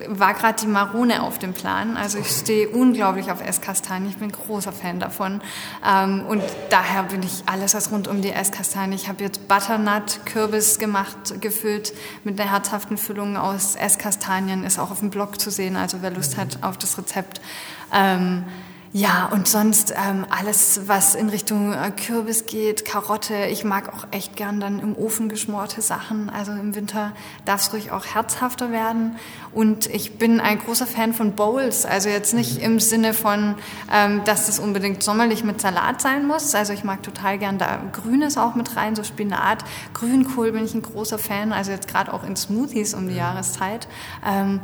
[0.09, 1.99] war gerade die Marone auf dem Plan.
[1.99, 4.09] Also ich stehe unglaublich auf Esskastanien.
[4.11, 5.43] Ich bin großer Fan davon.
[5.87, 8.99] Ähm, und daher bin ich alles, was rund um die Esskastanien.
[8.99, 11.93] Ich habe jetzt Butternut Kürbis gemacht, gefüllt
[12.25, 14.65] mit einer herzhaften Füllung aus Esskastanien.
[14.65, 17.43] Ist auch auf dem Blog zu sehen, also wer Lust hat auf das Rezept.
[17.93, 18.45] Ähm,
[18.97, 23.47] ja, und sonst ähm, alles, was in Richtung äh, Kürbis geht, Karotte.
[23.47, 26.31] Ich mag auch echt gern dann im Ofen geschmorte Sachen.
[26.31, 27.11] Also im Winter
[27.45, 29.17] darf es ruhig auch herzhafter werden.
[29.53, 31.85] Und ich bin ein großer Fan von Bowls.
[31.85, 33.57] Also jetzt nicht im Sinne von,
[33.93, 36.55] ähm, dass das unbedingt sommerlich mit Salat sein muss.
[36.55, 39.65] Also ich mag total gern da Grünes auch mit rein, so Spinat.
[39.93, 41.53] Grünkohl bin ich ein großer Fan.
[41.53, 43.89] Also jetzt gerade auch in Smoothies um die Jahreszeit.
[44.25, 44.61] Ähm,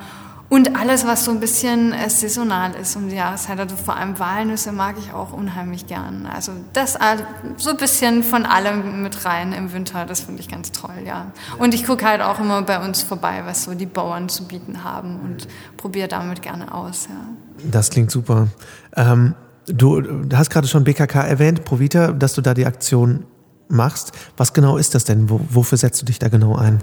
[0.50, 3.60] und alles, was so ein bisschen äh, saisonal ist um die Jahreszeit.
[3.60, 6.26] Also vor allem Walnüsse mag ich auch unheimlich gern.
[6.26, 6.98] Also das
[7.56, 11.30] so ein bisschen von allem mit rein im Winter, das finde ich ganz toll, ja.
[11.58, 14.82] Und ich gucke halt auch immer bei uns vorbei, was so die Bauern zu bieten
[14.82, 17.14] haben und probiere damit gerne aus, ja.
[17.70, 18.48] Das klingt super.
[18.96, 19.36] Ähm,
[19.66, 23.24] du, du hast gerade schon BKK erwähnt, Provita, dass du da die Aktion
[23.68, 24.10] machst.
[24.36, 25.30] Was genau ist das denn?
[25.30, 26.82] Wo, wofür setzt du dich da genau ein?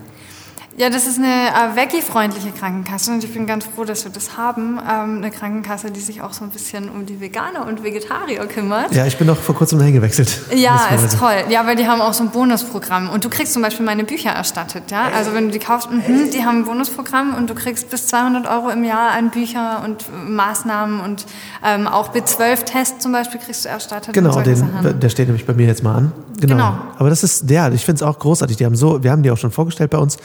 [0.80, 4.38] Ja, das ist eine äh, Veggie-freundliche Krankenkasse und ich bin ganz froh, dass wir das
[4.38, 4.78] haben.
[4.78, 8.94] Ähm, eine Krankenkasse, die sich auch so ein bisschen um die Veganer und Vegetarier kümmert.
[8.94, 10.40] Ja, ich bin auch vor kurzem dahin gewechselt.
[10.54, 11.34] Ja, ist toll.
[11.50, 14.30] Ja, weil die haben auch so ein Bonusprogramm und du kriegst zum Beispiel meine Bücher
[14.30, 14.92] erstattet.
[14.92, 18.06] Ja, also wenn du die kaufst, mh, die haben ein Bonusprogramm und du kriegst bis
[18.10, 21.26] 200 Euro im Jahr an Bücher und Maßnahmen und
[21.66, 24.14] ähm, auch B12-Test zum Beispiel kriegst du erstattet.
[24.14, 26.12] Genau, den, der steht nämlich bei mir jetzt mal an.
[26.40, 26.56] Genau.
[26.56, 26.78] genau.
[27.00, 28.58] Aber das ist, ja, ich finde es auch großartig.
[28.58, 30.18] Die haben so, wir haben die auch schon vorgestellt bei uns.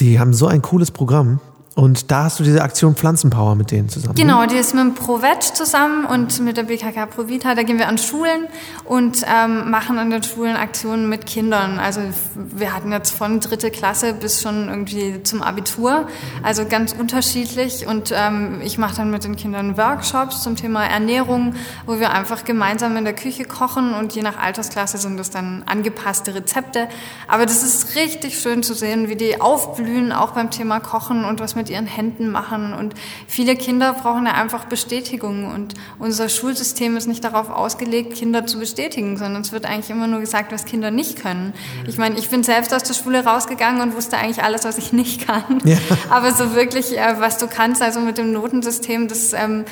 [0.00, 1.40] Die haben so ein cooles Programm.
[1.74, 4.14] Und da hast du diese Aktion Pflanzenpower mit denen zusammen.
[4.14, 7.54] Genau, die ist mit dem ProVeg zusammen und mit der BKK ProVita.
[7.54, 8.46] Da gehen wir an Schulen
[8.84, 11.78] und ähm, machen an den Schulen Aktionen mit Kindern.
[11.78, 12.00] Also
[12.34, 16.06] wir hatten jetzt von dritte Klasse bis schon irgendwie zum Abitur.
[16.42, 17.86] Also ganz unterschiedlich.
[17.86, 21.54] Und ähm, ich mache dann mit den Kindern Workshops zum Thema Ernährung,
[21.86, 25.62] wo wir einfach gemeinsam in der Küche kochen und je nach Altersklasse sind das dann
[25.64, 26.88] angepasste Rezepte.
[27.28, 31.40] Aber das ist richtig schön zu sehen, wie die aufblühen, auch beim Thema Kochen und
[31.40, 32.74] was mit mit ihren Händen machen.
[32.74, 32.94] Und
[33.28, 35.44] viele Kinder brauchen ja einfach Bestätigung.
[35.52, 40.08] Und unser Schulsystem ist nicht darauf ausgelegt, Kinder zu bestätigen, sondern es wird eigentlich immer
[40.08, 41.54] nur gesagt, was Kinder nicht können.
[41.86, 44.92] Ich meine, ich bin selbst aus der Schule rausgegangen und wusste eigentlich alles, was ich
[44.92, 45.42] nicht kann.
[45.64, 45.78] Ja.
[46.10, 49.64] Aber so wirklich, äh, was du kannst, also mit dem Notensystem, das ähm,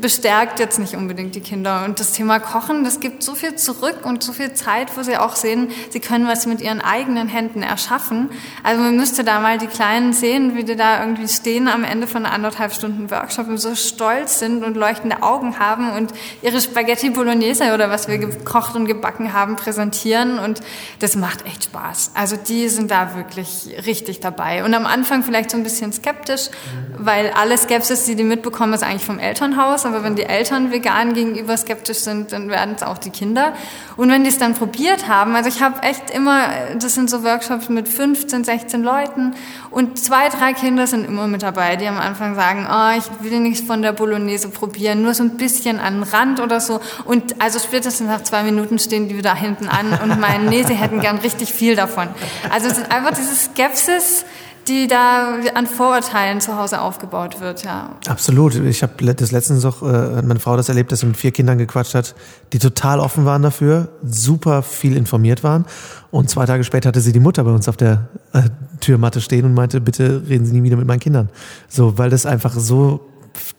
[0.00, 1.84] bestärkt jetzt nicht unbedingt die Kinder.
[1.84, 5.16] Und das Thema Kochen, das gibt so viel zurück und so viel Zeit, wo sie
[5.16, 8.30] auch sehen, sie können was mit ihren eigenen Händen erschaffen.
[8.62, 12.06] Also man müsste da mal die Kleinen sehen, wie die da irgendwie stehen am Ende
[12.06, 17.10] von anderthalb Stunden Workshop und so stolz sind und leuchtende Augen haben und ihre Spaghetti
[17.10, 20.60] Bolognese oder was wir gekocht und gebacken haben präsentieren und
[21.00, 22.12] das macht echt Spaß.
[22.14, 24.64] Also die sind da wirklich richtig dabei.
[24.64, 26.48] Und am Anfang vielleicht so ein bisschen skeptisch,
[26.96, 29.86] weil alle Skepsis, die die mitbekommen, ist eigentlich vom Elternhaus.
[29.86, 33.52] Aber wenn die Eltern vegan gegenüber skeptisch sind, dann werden es auch die Kinder.
[33.96, 37.24] Und wenn die es dann probiert haben, also ich habe echt immer, das sind so
[37.24, 39.34] Workshops mit 15, 16 Leuten
[39.74, 43.40] und zwei, drei Kinder sind immer mit dabei, die am Anfang sagen, oh, ich will
[43.40, 46.80] nichts von der Bolognese probieren, nur so ein bisschen an den Rand oder so.
[47.04, 50.74] Und also spätestens nach zwei Minuten stehen die wieder hinten an und meinen, nee, sie
[50.74, 52.06] hätten gern richtig viel davon.
[52.50, 54.24] Also es ist einfach diese Skepsis,
[54.68, 57.90] die da an Vorurteilen zu Hause aufgebaut wird, ja.
[58.08, 58.54] Absolut.
[58.54, 61.58] Ich habe das letztens auch, äh, meine Frau das erlebt, dass sie mit vier Kindern
[61.58, 62.14] gequatscht hat,
[62.52, 65.66] die total offen waren dafür, super viel informiert waren.
[66.10, 68.42] Und zwei Tage später hatte sie die Mutter bei uns auf der äh,
[68.80, 71.28] Türmatte stehen und meinte, bitte reden Sie nie wieder mit meinen Kindern.
[71.68, 73.13] So, weil das einfach so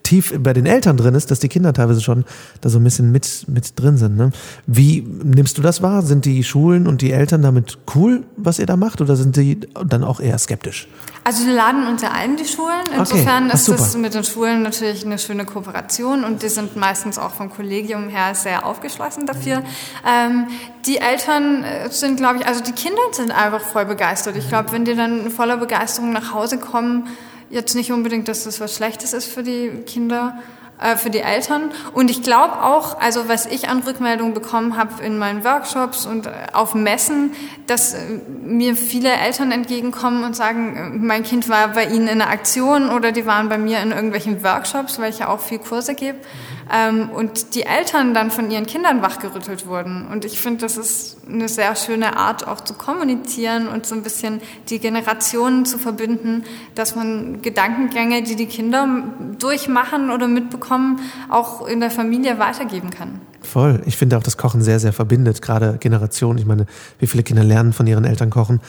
[0.06, 2.24] tief bei den Eltern drin ist, dass die Kinder teilweise schon
[2.62, 4.16] da so ein bisschen mit, mit drin sind.
[4.16, 4.32] Ne?
[4.68, 6.02] Wie nimmst du das wahr?
[6.04, 9.60] Sind die Schulen und die Eltern damit cool, was ihr da macht, oder sind die
[9.86, 10.88] dann auch eher skeptisch?
[11.24, 12.86] Also wir laden ja ein, die Schulen.
[12.96, 17.18] Insofern okay, ist das mit den Schulen natürlich eine schöne Kooperation und die sind meistens
[17.18, 19.64] auch vom Kollegium her sehr aufgeschlossen dafür.
[20.08, 20.46] Ähm,
[20.86, 24.38] die Eltern äh, sind, glaube ich, also die Kinder sind einfach voll begeistert.
[24.38, 27.08] Ich glaube, wenn die dann voller Begeisterung nach Hause kommen,
[27.50, 30.40] jetzt nicht unbedingt, dass das was Schlechtes ist für die Kinder,
[30.80, 31.72] äh, für die Eltern.
[31.94, 36.26] Und ich glaube auch, also was ich an Rückmeldungen bekommen habe in meinen Workshops und
[36.26, 37.32] äh, auf Messen,
[37.68, 42.30] dass äh, mir viele Eltern entgegenkommen und sagen, mein Kind war bei ihnen in einer
[42.30, 45.96] Aktion oder die waren bei mir in irgendwelchen Workshops, weil ich ja auch viel Kurse
[45.96, 46.18] gebe
[46.74, 50.08] ähm, und die Eltern dann von ihren Kindern wachgerüttelt wurden.
[50.08, 54.04] Und ich finde, das ist eine sehr schöne Art, auch zu kommunizieren und so ein
[54.04, 58.88] bisschen die Generationen zu verbinden, dass man Gedankengänge, die die Kinder
[59.40, 61.00] durchmachen oder mitbekommen,
[61.30, 63.22] auch in der Familie weitergeben kann.
[63.42, 63.82] Voll.
[63.86, 66.40] Ich finde auch, das Kochen sehr, sehr verbindet, gerade Generationen.
[66.40, 66.66] Ich meine,
[67.00, 68.60] wie viele Kinder lernen von ihren Eltern kochen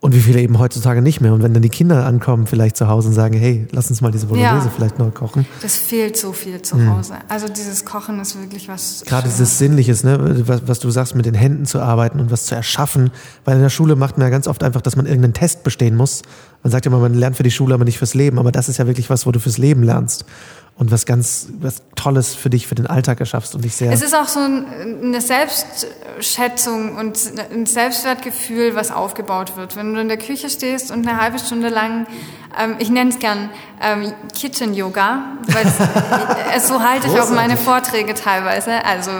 [0.00, 1.32] und wie viele eben heutzutage nicht mehr.
[1.32, 4.12] Und wenn dann die Kinder ankommen, vielleicht zu Hause und sagen, hey, lass uns mal
[4.12, 5.44] diese Bolognese ja, vielleicht neu kochen.
[5.60, 6.96] Das fehlt so viel zu mhm.
[6.96, 7.14] Hause.
[7.28, 9.02] Also dieses Kochen ist wirklich was.
[9.04, 9.36] Gerade Schönes.
[9.38, 10.44] dieses Sinnliches, ne?
[10.46, 13.10] Was, was, du sagst, mit den Händen zu arbeiten und was zu erschaffen.
[13.44, 15.96] Weil in der Schule macht man ja ganz oft einfach, dass man irgendeinen Test bestehen
[15.96, 16.22] muss.
[16.62, 18.38] Man sagt ja immer, man lernt für die Schule, aber nicht fürs Leben.
[18.38, 20.24] Aber das ist ja wirklich was, wo du fürs Leben lernst
[20.78, 23.90] und was ganz was Tolles für dich, für den Alltag erschaffst und dich sehr.
[23.90, 27.18] Es ist auch so eine Selbstschätzung und
[27.52, 29.74] ein Selbstwertgefühl, was aufgebaut wird.
[29.74, 32.06] Wenn du in der Küche stehst und eine halbe Stunde lang,
[32.56, 33.50] ähm, ich nenne es gern
[33.82, 38.84] ähm, Kitchen Yoga, weil es, so halte ich auch meine Vorträge teilweise.
[38.84, 39.10] Also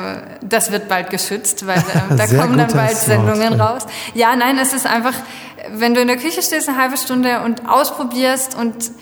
[0.40, 3.82] das wird bald geschützt, weil äh, da kommen dann bald Sendungen raus.
[4.14, 5.14] Ja, nein, es ist einfach,
[5.72, 8.92] wenn du in der Küche stehst eine halbe Stunde und ausprobierst und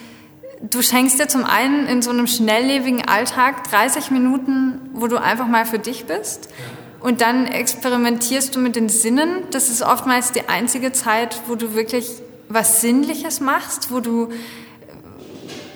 [0.70, 5.46] du schenkst dir zum einen in so einem schnelllebigen Alltag 30 Minuten, wo du einfach
[5.46, 6.48] mal für dich bist.
[7.00, 9.44] Und dann experimentierst du mit den Sinnen.
[9.50, 12.10] Das ist oftmals die einzige Zeit, wo du wirklich
[12.48, 14.30] was Sinnliches machst, wo du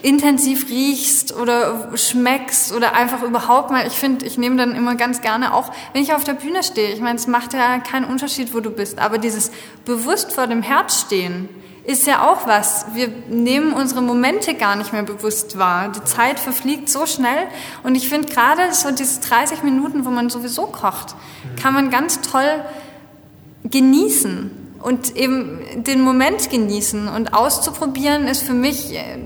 [0.03, 5.21] intensiv riechst oder schmeckst oder einfach überhaupt mal, ich finde, ich nehme dann immer ganz
[5.21, 8.55] gerne auch, wenn ich auf der Bühne stehe, ich meine, es macht ja keinen Unterschied,
[8.55, 9.51] wo du bist, aber dieses
[9.85, 11.51] bewusst vor dem Herz stehen,
[11.91, 12.87] ist ja auch was.
[12.95, 15.91] Wir nehmen unsere Momente gar nicht mehr bewusst wahr.
[15.91, 17.49] Die Zeit verfliegt so schnell.
[17.83, 21.17] Und ich finde gerade so diese 30 Minuten, wo man sowieso kocht,
[21.61, 22.65] kann man ganz toll
[23.65, 24.51] genießen
[24.81, 27.09] und eben den Moment genießen.
[27.09, 29.19] Und auszuprobieren ist für mich äh,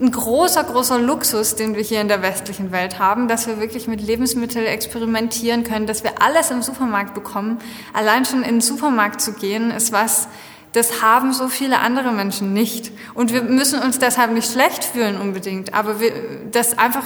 [0.00, 3.86] ein großer, großer Luxus, den wir hier in der westlichen Welt haben, dass wir wirklich
[3.86, 7.58] mit Lebensmitteln experimentieren können, dass wir alles im Supermarkt bekommen.
[7.94, 10.28] Allein schon in den Supermarkt zu gehen, ist was,
[10.76, 12.92] das haben so viele andere Menschen nicht.
[13.14, 16.12] Und wir müssen uns deshalb nicht schlecht fühlen unbedingt, aber wir,
[16.52, 17.04] das einfach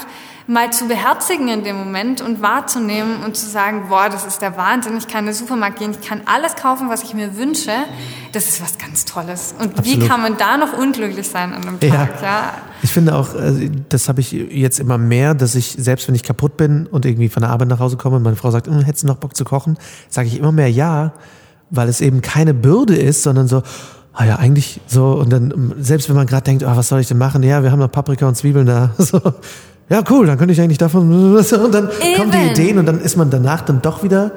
[0.49, 4.57] mal zu beherzigen in dem Moment und wahrzunehmen und zu sagen, boah, das ist der
[4.57, 7.71] Wahnsinn, ich kann in den Supermarkt gehen, ich kann alles kaufen, was ich mir wünsche,
[8.33, 9.55] das ist was ganz Tolles.
[9.57, 10.03] Und Absolut.
[10.03, 12.21] wie kann man da noch unglücklich sein an einem Tag?
[12.21, 12.27] Ja.
[12.27, 12.55] ja.
[12.83, 16.25] Ich finde auch, äh, das habe ich jetzt immer mehr, dass ich, selbst wenn ich
[16.25, 18.81] kaputt bin und irgendwie von der Arbeit nach Hause komme und meine Frau sagt, hm,
[18.83, 19.79] hättest du noch Bock zu kochen,
[20.09, 21.13] sage ich immer mehr ja,
[21.71, 23.63] weil es eben keine Bürde ist, sondern so,
[24.13, 27.09] ah ja, eigentlich so, und dann, selbst wenn man gerade denkt, ah, was soll ich
[27.09, 27.43] denn machen?
[27.43, 28.91] Ja, wir haben noch Paprika und Zwiebeln da.
[28.99, 29.21] So,
[29.89, 32.17] ja, cool, dann könnte ich eigentlich davon, und dann Eben.
[32.17, 34.33] kommen die Ideen und dann ist man danach dann doch wieder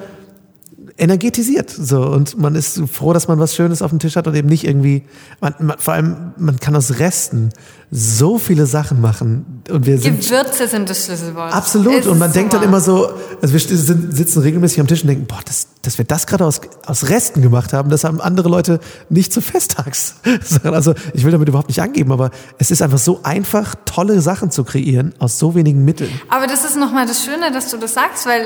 [0.97, 4.35] energetisiert so und man ist froh, dass man was Schönes auf dem Tisch hat und
[4.35, 5.03] eben nicht irgendwie
[5.41, 7.49] man, man, vor allem man kann aus Resten
[7.89, 11.53] so viele Sachen machen und wir sind Gewürze sind das Schlüsselwort.
[11.53, 12.81] absolut Es und man ist denkt so dann immer wahr.
[12.81, 13.09] so
[13.41, 16.45] also wir sind, sitzen regelmäßig am Tisch und denken boah das, dass wir das gerade
[16.45, 18.79] aus, aus Resten gemacht haben das haben andere Leute
[19.09, 20.15] nicht zu Festtags
[20.63, 22.29] also ich will damit überhaupt nicht angeben aber
[22.59, 26.65] es ist einfach so einfach tolle Sachen zu kreieren aus so wenigen Mitteln Aber das
[26.65, 28.45] ist nochmal das Schöne, dass du das sagst, weil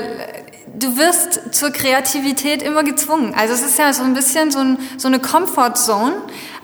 [0.76, 3.34] du wirst zur Kreativität immer gezwungen.
[3.36, 6.14] Also es ist ja so ein bisschen so, ein, so eine Comfort Zone.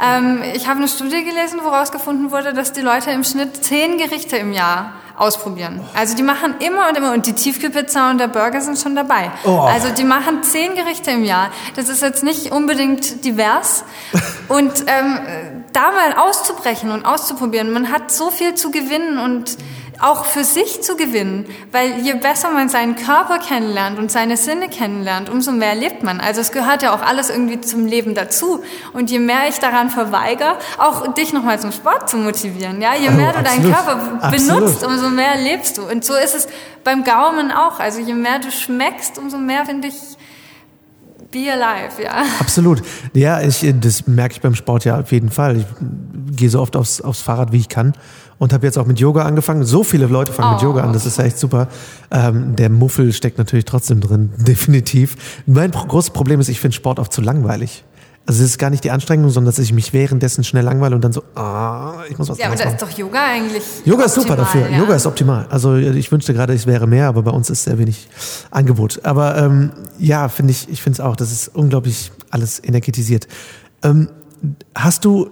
[0.03, 3.99] Ähm, ich habe eine Studie gelesen, wo herausgefunden wurde, dass die Leute im Schnitt zehn
[3.99, 5.81] Gerichte im Jahr ausprobieren.
[5.95, 9.31] Also die machen immer und immer und die Tiefkühlpizza und der Burger sind schon dabei.
[9.45, 9.61] Oh.
[9.61, 11.51] Also die machen zehn Gerichte im Jahr.
[11.77, 13.85] Das ist jetzt nicht unbedingt divers.
[14.49, 15.19] Und ähm,
[15.73, 19.57] da mal auszubrechen und auszuprobieren, man hat so viel zu gewinnen und
[20.05, 24.69] auch für sich zu gewinnen, weil je besser man seinen Körper kennenlernt und seine Sinne
[24.69, 26.21] kennenlernt, umso mehr lebt man.
[26.21, 28.63] Also es gehört ja auch alles irgendwie zum Leben dazu.
[28.93, 33.09] Und je mehr ich daran verweigere, auch dich nochmal zum Sport zu motivieren, ja, je
[33.09, 33.75] Oh, mehr du deinen absolut.
[33.75, 34.61] Körper Absolut.
[34.61, 35.89] benutzt, umso mehr lebst du.
[35.89, 36.49] Und so ist es
[36.85, 37.81] beim Gaumen auch.
[37.81, 39.95] Also je mehr du schmeckst, umso mehr finde ich
[41.35, 42.25] be alive, ja.
[42.41, 42.83] Absolut.
[43.13, 45.57] Ja, ich, das merke ich beim Sport ja auf jeden Fall.
[45.59, 45.67] Ich
[46.37, 47.93] gehe so oft aufs, aufs Fahrrad, wie ich kann.
[48.39, 49.65] Und habe jetzt auch mit Yoga angefangen.
[49.65, 50.67] So viele Leute fangen mit Oh.
[50.67, 51.69] Yoga an, das ist echt super.
[52.11, 55.43] Ähm, der Muffel steckt natürlich trotzdem drin, definitiv.
[55.47, 57.85] Mein großes Problem ist, ich finde Sport oft zu langweilig.
[58.27, 61.05] Also es ist gar nicht die Anstrengung, sondern dass ich mich währenddessen schnell langweile und
[61.05, 63.63] dann so, ah, ich muss was Ja, aber da ist doch Yoga eigentlich.
[63.85, 64.71] Yoga ist super dafür.
[64.71, 64.79] Ja.
[64.79, 65.47] Yoga ist optimal.
[65.51, 68.09] Also ich wünschte gerade, es wäre mehr, aber bei uns ist sehr wenig
[68.51, 69.05] Angebot.
[69.05, 73.29] Aber ähm, ja, finde ich, ich finde es auch, das ist unglaublich alles energetisiert.
[73.83, 74.09] Ähm,
[74.75, 75.29] hast du,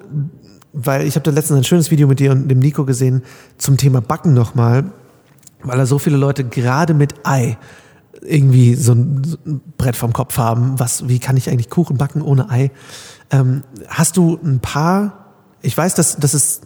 [0.75, 3.23] weil ich habe da letztens ein schönes Video mit dir und dem Nico gesehen
[3.57, 4.85] zum Thema Backen nochmal,
[5.63, 7.57] weil da so viele Leute gerade mit Ei
[8.25, 10.79] irgendwie so ein, Brett vom Kopf haben.
[10.79, 12.71] Was, wie kann ich eigentlich Kuchen backen ohne Ei?
[13.31, 15.27] Ähm, hast du ein paar,
[15.61, 16.61] ich weiß, dass, dass es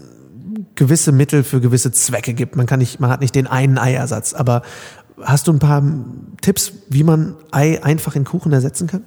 [0.75, 2.57] gewisse Mittel für gewisse Zwecke gibt.
[2.57, 4.62] Man kann nicht, man hat nicht den einen Eiersatz, aber
[5.23, 5.83] hast du ein paar
[6.42, 9.03] Tipps, wie man Ei einfach in Kuchen ersetzen kann?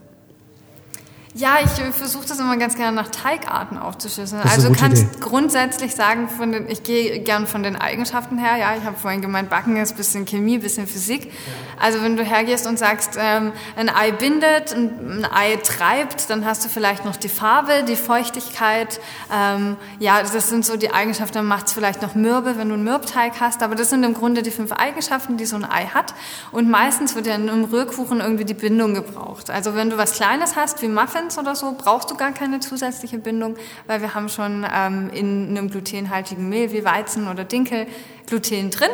[1.39, 4.41] Ja, ich äh, versuche das immer ganz gerne nach Teigarten aufzuschlüsseln.
[4.41, 5.19] Also kannst Idee.
[5.21, 8.57] grundsätzlich sagen, von den, ich gehe gern von den Eigenschaften her.
[8.57, 11.31] Ja, ich habe vorhin gemeint, Backen ist ein bisschen Chemie, ein bisschen Physik.
[11.79, 16.43] Also wenn du hergehst und sagst, ähm, ein Ei bindet, ein, ein Ei treibt, dann
[16.43, 18.99] hast du vielleicht noch die Farbe, die Feuchtigkeit.
[19.33, 21.35] Ähm, ja, das sind so die Eigenschaften.
[21.35, 23.63] Dann macht es vielleicht noch mürbe, wenn du einen Mürbteig hast.
[23.63, 26.13] Aber das sind im Grunde die fünf Eigenschaften, die so ein Ei hat.
[26.51, 29.49] Und meistens wird ja in einem Rührkuchen irgendwie die Bindung gebraucht.
[29.49, 33.17] Also wenn du was Kleines hast, wie Muffins oder so, brauchst du gar keine zusätzliche
[33.17, 33.55] Bindung,
[33.87, 37.87] weil wir haben schon ähm, in einem glutenhaltigen Mehl wie Weizen oder Dinkel
[38.25, 38.89] Gluten drin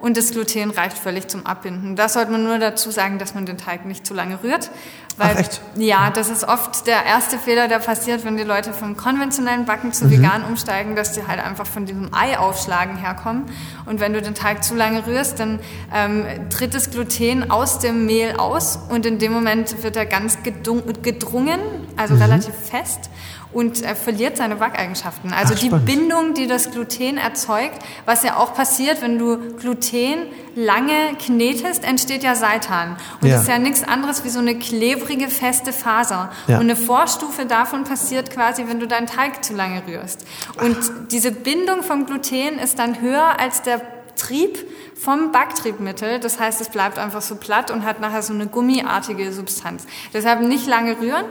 [0.00, 1.96] und das Gluten reicht völlig zum Abbinden.
[1.96, 4.70] Da sollte man nur dazu sagen, dass man den Teig nicht zu lange rührt.
[5.16, 5.60] Weil, Ach, echt?
[5.74, 9.88] Ja, das ist oft der erste Fehler, der passiert, wenn die Leute vom konventionellen Backen
[9.88, 9.92] Mhm.
[9.92, 13.46] zu vegan umsteigen, dass die halt einfach von diesem Ei-Aufschlagen herkommen.
[13.86, 15.58] Und wenn du den Teig zu lange rührst, dann
[15.92, 20.38] ähm, tritt das Gluten aus dem Mehl aus und in dem Moment wird er ganz
[20.44, 21.58] gedrungen,
[21.96, 22.22] also Mhm.
[22.22, 23.10] relativ fest
[23.52, 25.32] und er verliert seine Backeigenschaften.
[25.32, 25.68] Also Ach, die.
[25.70, 32.22] Bindung, die das Gluten erzeugt, was ja auch passiert, wenn du Gluten lange knetest, entsteht
[32.22, 32.96] ja Seitan.
[33.20, 33.34] Und Ja.
[33.34, 36.30] das ist ja nichts anderes wie so eine klebrige, feste Faser.
[36.46, 36.56] Ja.
[36.56, 40.26] Und eine Vorstufe davon passiert quasi, wenn du deinen Teig zu lange rührst.
[40.62, 40.76] Und
[41.12, 43.80] diese Bindung vom Gluten ist dann höher als der
[44.18, 44.58] Trieb
[44.94, 46.20] vom Backtriebmittel.
[46.20, 49.86] Das heißt, es bleibt einfach so platt und hat nachher so eine gummiartige Substanz.
[50.12, 51.24] Deshalb nicht lange rühren.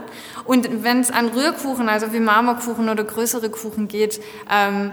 [0.46, 4.20] Und wenn es an Rührkuchen, also wie Marmorkuchen oder größere Kuchen geht,
[4.50, 4.92] ähm,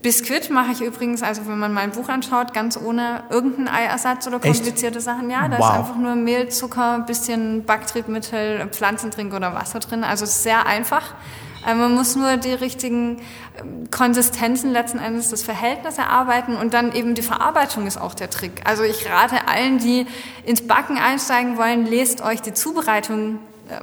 [0.00, 4.36] Biskuit mache ich übrigens, also wenn man mein Buch anschaut, ganz ohne irgendeinen Eiersatz oder
[4.42, 4.54] Echt?
[4.54, 5.28] komplizierte Sachen.
[5.28, 5.66] Ja, da Wow.
[5.66, 10.04] ist einfach nur Mehl, Zucker, bisschen Backtriebmittel, Pflanzentrink oder Wasser drin.
[10.04, 11.14] Also sehr einfach.
[11.64, 13.20] Man muss nur die richtigen
[13.58, 18.30] ähm, Konsistenzen letzten Endes, das Verhältnis erarbeiten und dann eben die Verarbeitung ist auch der
[18.30, 18.62] Trick.
[18.64, 20.06] Also ich rate allen, die
[20.44, 23.80] ins Backen einsteigen wollen, lest euch die Zubereitung äh,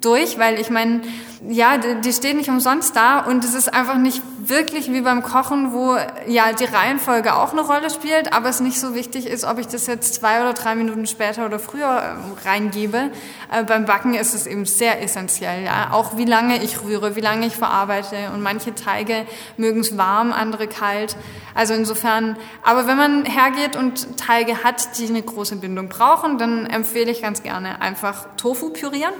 [0.00, 1.02] durch, weil ich meine,
[1.48, 5.22] ja, die, die steht nicht umsonst da und es ist einfach nicht wirklich wie beim
[5.22, 5.96] Kochen, wo
[6.26, 9.68] ja die Reihenfolge auch eine Rolle spielt, aber es nicht so wichtig ist, ob ich
[9.68, 13.10] das jetzt zwei oder drei Minuten später oder früher ähm, reingebe.
[13.52, 17.20] Äh, beim Backen ist es eben sehr essentiell, ja, auch wie lange ich rühre, wie
[17.20, 19.26] lange ich verarbeite und manche Teige
[19.56, 21.16] mögen es warm, andere kalt.
[21.54, 26.66] Also insofern, aber wenn man hergeht und Teige hat, die eine große Bindung brauchen, dann
[26.66, 29.12] empfehle ich ganz gerne einfach Tofu pürieren.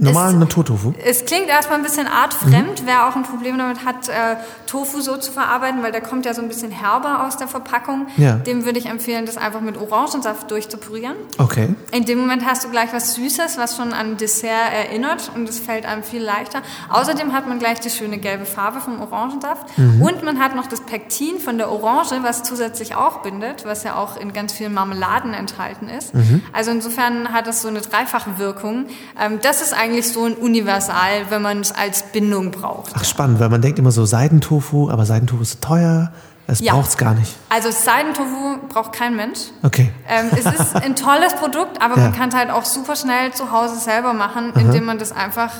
[0.00, 0.92] Normalen Naturtofu?
[1.04, 2.86] Es klingt erstmal ein bisschen artfremd, mhm.
[2.86, 4.36] wer auch ein Problem damit hat, äh,
[4.66, 8.06] Tofu so zu verarbeiten, weil der kommt ja so ein bisschen herber aus der Verpackung.
[8.16, 8.34] Ja.
[8.34, 11.16] Dem würde ich empfehlen, das einfach mit Orangensaft durchzupürieren.
[11.38, 11.74] Okay.
[11.92, 15.58] In dem Moment hast du gleich was Süßes, was schon an Dessert erinnert und es
[15.58, 16.62] fällt einem viel leichter.
[16.88, 20.02] Außerdem hat man gleich die schöne gelbe Farbe vom Orangensaft mhm.
[20.02, 23.96] und man hat noch das Pektin von der Orange, was zusätzlich auch bindet, was ja
[23.96, 26.14] auch in ganz vielen Marmeladen enthalten ist.
[26.14, 26.42] Mhm.
[26.52, 28.86] Also insofern hat es so eine dreifache Wirkung.
[29.20, 32.92] Ähm, das ist eigentlich so ein Universal, wenn man es als Bindung braucht.
[32.94, 36.12] Ach spannend, weil man denkt immer so Seidentofu, aber Seidentofu ist teuer.
[36.46, 36.72] Es ja.
[36.72, 37.36] braucht es gar nicht.
[37.48, 39.38] Also Seidentofu braucht kein Mensch.
[39.62, 39.92] Okay.
[40.08, 42.04] Ähm, es ist ein tolles Produkt, aber ja.
[42.04, 44.60] man kann es halt auch super schnell zu Hause selber machen, Aha.
[44.60, 45.52] indem man das einfach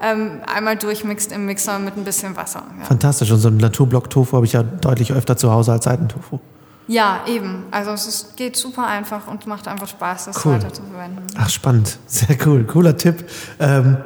[0.00, 2.62] ähm, einmal durchmixt im Mixer mit ein bisschen Wasser.
[2.78, 2.84] Ja.
[2.84, 3.30] Fantastisch.
[3.30, 6.38] Und so einen Naturblock-Tofu habe ich ja deutlich öfter zu Hause als Seidentofu.
[6.88, 7.64] Ja, eben.
[7.70, 10.54] Also es ist, geht super einfach und macht einfach Spaß, das cool.
[10.54, 11.26] weiter zu verwenden.
[11.36, 11.98] Ach, spannend.
[12.06, 12.64] Sehr cool.
[12.64, 13.28] Cooler Tipp.
[13.58, 13.96] Ähm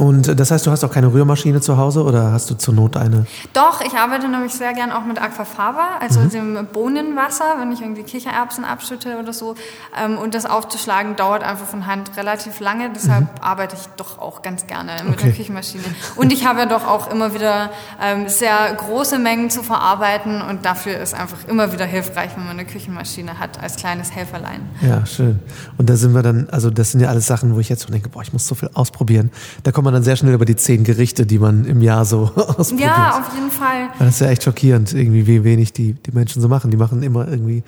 [0.00, 2.96] und das heißt, du hast auch keine Rührmaschine zu Hause oder hast du zur Not
[2.96, 3.26] eine?
[3.52, 6.30] Doch, ich arbeite nämlich sehr gern auch mit Aquafaba, also mhm.
[6.30, 9.56] dem Bohnenwasser, wenn ich irgendwie Kichererbsen abschütte oder so.
[10.02, 13.42] Ähm, und das aufzuschlagen dauert einfach von Hand relativ lange, deshalb mhm.
[13.42, 15.24] arbeite ich doch auch ganz gerne mit okay.
[15.24, 15.84] der Küchenmaschine.
[16.16, 17.68] Und ich habe ja doch auch immer wieder
[18.02, 22.58] ähm, sehr große Mengen zu verarbeiten und dafür ist einfach immer wieder hilfreich, wenn man
[22.58, 24.62] eine Küchenmaschine hat als kleines Helferlein.
[24.80, 25.40] Ja, schön.
[25.76, 27.92] Und da sind wir dann, also das sind ja alles Sachen, wo ich jetzt so
[27.92, 29.30] denke, boah, ich muss so viel ausprobieren.
[29.62, 32.30] Da kommt man dann sehr schnell über die zehn Gerichte, die man im Jahr so
[32.36, 32.88] ausprobiert.
[32.88, 33.88] Ja, auf jeden Fall.
[33.98, 36.70] Das ist ja echt schockierend, irgendwie, wie wenig die, die Menschen so machen.
[36.70, 37.64] Die machen immer irgendwie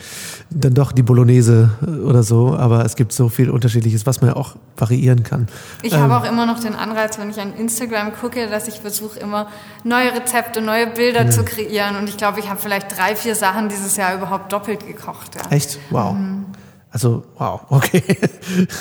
[0.51, 1.71] dann doch die Bolognese
[2.07, 5.49] oder so, aber es gibt so viel Unterschiedliches, was man ja auch variieren kann.
[5.83, 8.81] Ich ähm, habe auch immer noch den Anreiz, wenn ich an Instagram gucke, dass ich
[8.81, 9.49] versuche, immer
[9.85, 11.31] neue Rezepte, neue Bilder ja.
[11.31, 11.97] zu kreieren.
[11.97, 15.35] Und ich glaube, ich habe vielleicht drei, vier Sachen dieses Jahr überhaupt doppelt gekocht.
[15.35, 15.51] Ja.
[15.51, 15.79] Echt?
[15.91, 16.15] Wow.
[16.15, 16.45] Mhm.
[16.93, 18.03] Also, wow, okay.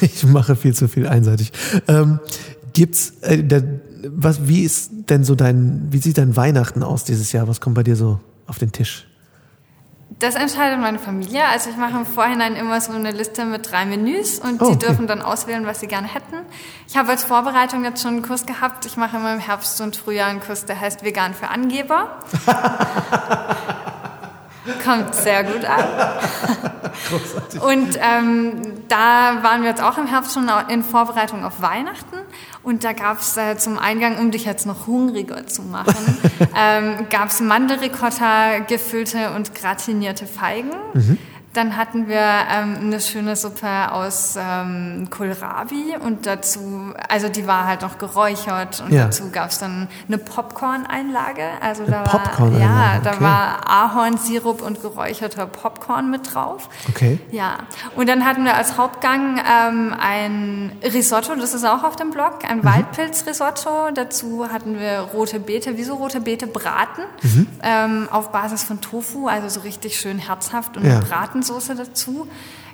[0.01, 1.51] Ich mache viel zu viel einseitig.
[1.87, 2.19] Ähm,
[2.73, 3.63] Gibt's, äh, der,
[4.07, 7.47] was, wie ist denn so dein, wie sieht dein Weihnachten aus dieses Jahr?
[7.47, 9.07] Was kommt bei dir so auf den Tisch?
[10.19, 11.47] Das entscheidet meine Familie.
[11.47, 14.71] Also ich mache im Vorhinein immer so eine Liste mit drei Menüs und oh, sie
[14.73, 14.87] okay.
[14.87, 16.35] dürfen dann auswählen, was sie gerne hätten.
[16.87, 18.85] Ich habe als Vorbereitung jetzt schon einen Kurs gehabt.
[18.85, 22.19] Ich mache immer im Herbst und Frühjahr einen Kurs, der heißt Vegan für Angeber.
[24.83, 25.83] Kommt sehr gut an.
[27.09, 27.61] Großartig.
[27.61, 32.17] Und ähm, da waren wir jetzt auch im Herbst schon in Vorbereitung auf Weihnachten.
[32.63, 36.17] Und da gab es äh, zum Eingang, um dich jetzt noch hungriger zu machen,
[36.55, 40.71] ähm, gab es Mandelricotta, gefüllte und gratinierte Feigen.
[40.93, 41.17] Mhm.
[41.53, 47.65] Dann hatten wir ähm, eine schöne Suppe aus ähm, Kohlrabi und dazu, also die war
[47.65, 49.05] halt noch geräuchert und ja.
[49.05, 51.43] dazu gab es dann eine Popcorn-Einlage.
[51.59, 53.21] Also da Popcorn war ja, da okay.
[53.21, 56.69] war Ahornsirup und geräucherter Popcorn mit drauf.
[56.87, 57.19] Okay.
[57.31, 57.57] Ja.
[57.97, 62.39] Und dann hatten wir als Hauptgang ähm, ein Risotto, das ist auch auf dem Blog,
[62.47, 62.63] ein mhm.
[62.65, 63.91] Waldpilz-Risotto.
[63.93, 67.47] Dazu hatten wir rote Beete, wie so rote Beete braten, mhm.
[67.61, 70.99] ähm, auf Basis von Tofu, also so richtig schön herzhaft und ja.
[70.99, 72.27] braten Tomatensoße dazu.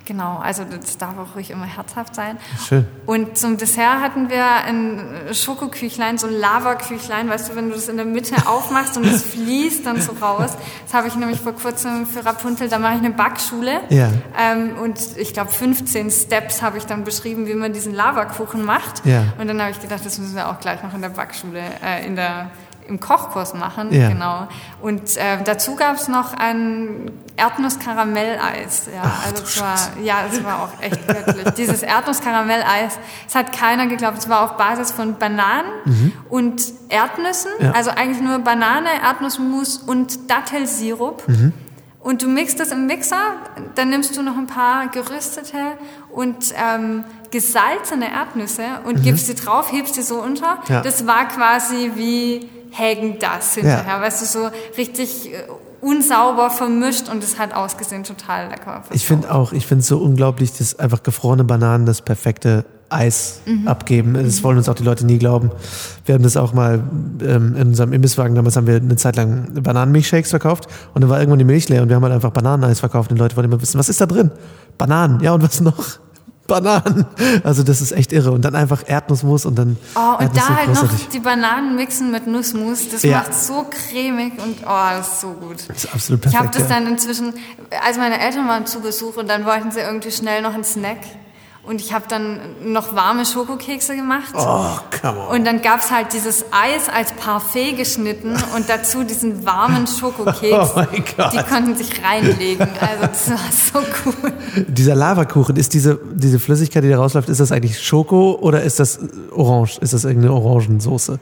[0.05, 2.37] Genau, also das darf auch ruhig immer herzhaft sein.
[2.65, 2.85] Schön.
[3.05, 5.01] Und zum Dessert hatten wir ein
[5.33, 9.23] Schokoküchlein, so ein Lavaküchlein, weißt du, wenn du das in der Mitte aufmachst und es
[9.33, 10.51] fließt dann so raus.
[10.85, 13.81] Das habe ich nämlich vor kurzem für Rapunzel, da mache ich eine Backschule.
[13.89, 14.09] Ja.
[14.39, 19.05] Ähm, und ich glaube 15 Steps habe ich dann beschrieben, wie man diesen Lavakuchen macht.
[19.05, 19.25] Ja.
[19.37, 22.07] Und dann habe ich gedacht, das müssen wir auch gleich noch in der Backschule, äh,
[22.07, 22.49] in der
[22.87, 24.09] im Kochkurs machen, ja.
[24.09, 24.47] genau.
[24.81, 28.89] Und äh, dazu gab es noch ein Erdnuss-Karamelleis.
[28.93, 31.49] Ja, Ach, also es war, ja, es war auch echt göttlich.
[31.51, 34.17] Dieses Erdnuss-Karamelleis, es hat keiner geglaubt.
[34.17, 36.13] Es war auf Basis von Bananen mhm.
[36.29, 37.71] und Erdnüssen, ja.
[37.71, 41.27] also eigentlich nur Banane, Erdnussmus und Dattelsirup.
[41.27, 41.53] Mhm.
[41.99, 43.19] Und du mixt das im Mixer,
[43.75, 45.57] dann nimmst du noch ein paar geröstete
[46.09, 49.01] und ähm, gesalzene Erdnüsse und mhm.
[49.01, 50.59] gibst sie drauf, hebst sie so unter.
[50.69, 50.81] Ja.
[50.81, 54.01] Das war quasi wie Hägen das hinterher, ja.
[54.01, 55.43] weißt du, so richtig äh,
[55.81, 58.83] unsauber vermischt und es hat ausgesehen total lecker.
[58.91, 63.41] Ich finde auch, ich finde es so unglaublich, dass einfach gefrorene Bananen das perfekte Eis
[63.45, 63.67] mhm.
[63.67, 64.13] abgeben.
[64.13, 65.51] Das wollen uns auch die Leute nie glauben.
[66.05, 66.81] Wir haben das auch mal
[67.21, 71.19] ähm, in unserem Imbisswagen, damals haben wir eine Zeit lang Bananenmilchshakes verkauft und dann war
[71.19, 73.51] irgendwann die Milch leer und wir haben halt einfach Bananeneis verkauft und die Leute wollten
[73.51, 74.31] immer wissen, was ist da drin?
[74.77, 75.99] Bananen, ja und was noch?
[76.47, 77.05] Bananen.
[77.43, 78.31] Also das ist echt irre.
[78.31, 79.77] Und dann einfach Erdnussmus und dann.
[79.95, 82.89] Oh, und da halt noch die Bananen mixen mit Nussmus.
[82.89, 83.19] Das ja.
[83.19, 85.57] macht so cremig und oh, das ist so gut.
[85.67, 86.33] Das ist absolut perfekt.
[86.33, 86.75] Ich habe das ja.
[86.75, 87.33] dann inzwischen,
[87.85, 90.99] als meine Eltern waren zu Besuch und dann wollten sie irgendwie schnell noch einen Snack.
[91.67, 94.33] Und ich habe dann noch warme Schokokekse gemacht.
[94.33, 94.67] Oh,
[95.01, 95.35] come on.
[95.35, 100.49] Und dann gab's halt dieses Eis als Parfait geschnitten und dazu diesen warmen Schokokeks.
[100.53, 101.33] Oh mein Gott.
[101.33, 102.65] Die konnten sich reinlegen.
[102.79, 104.33] Also das war so cool.
[104.67, 108.79] Dieser Lavakuchen, ist diese, diese Flüssigkeit, die da rausläuft, ist das eigentlich Schoko oder ist
[108.79, 108.99] das
[109.31, 109.77] Orange?
[109.81, 111.19] Ist das irgendeine Orangensoße?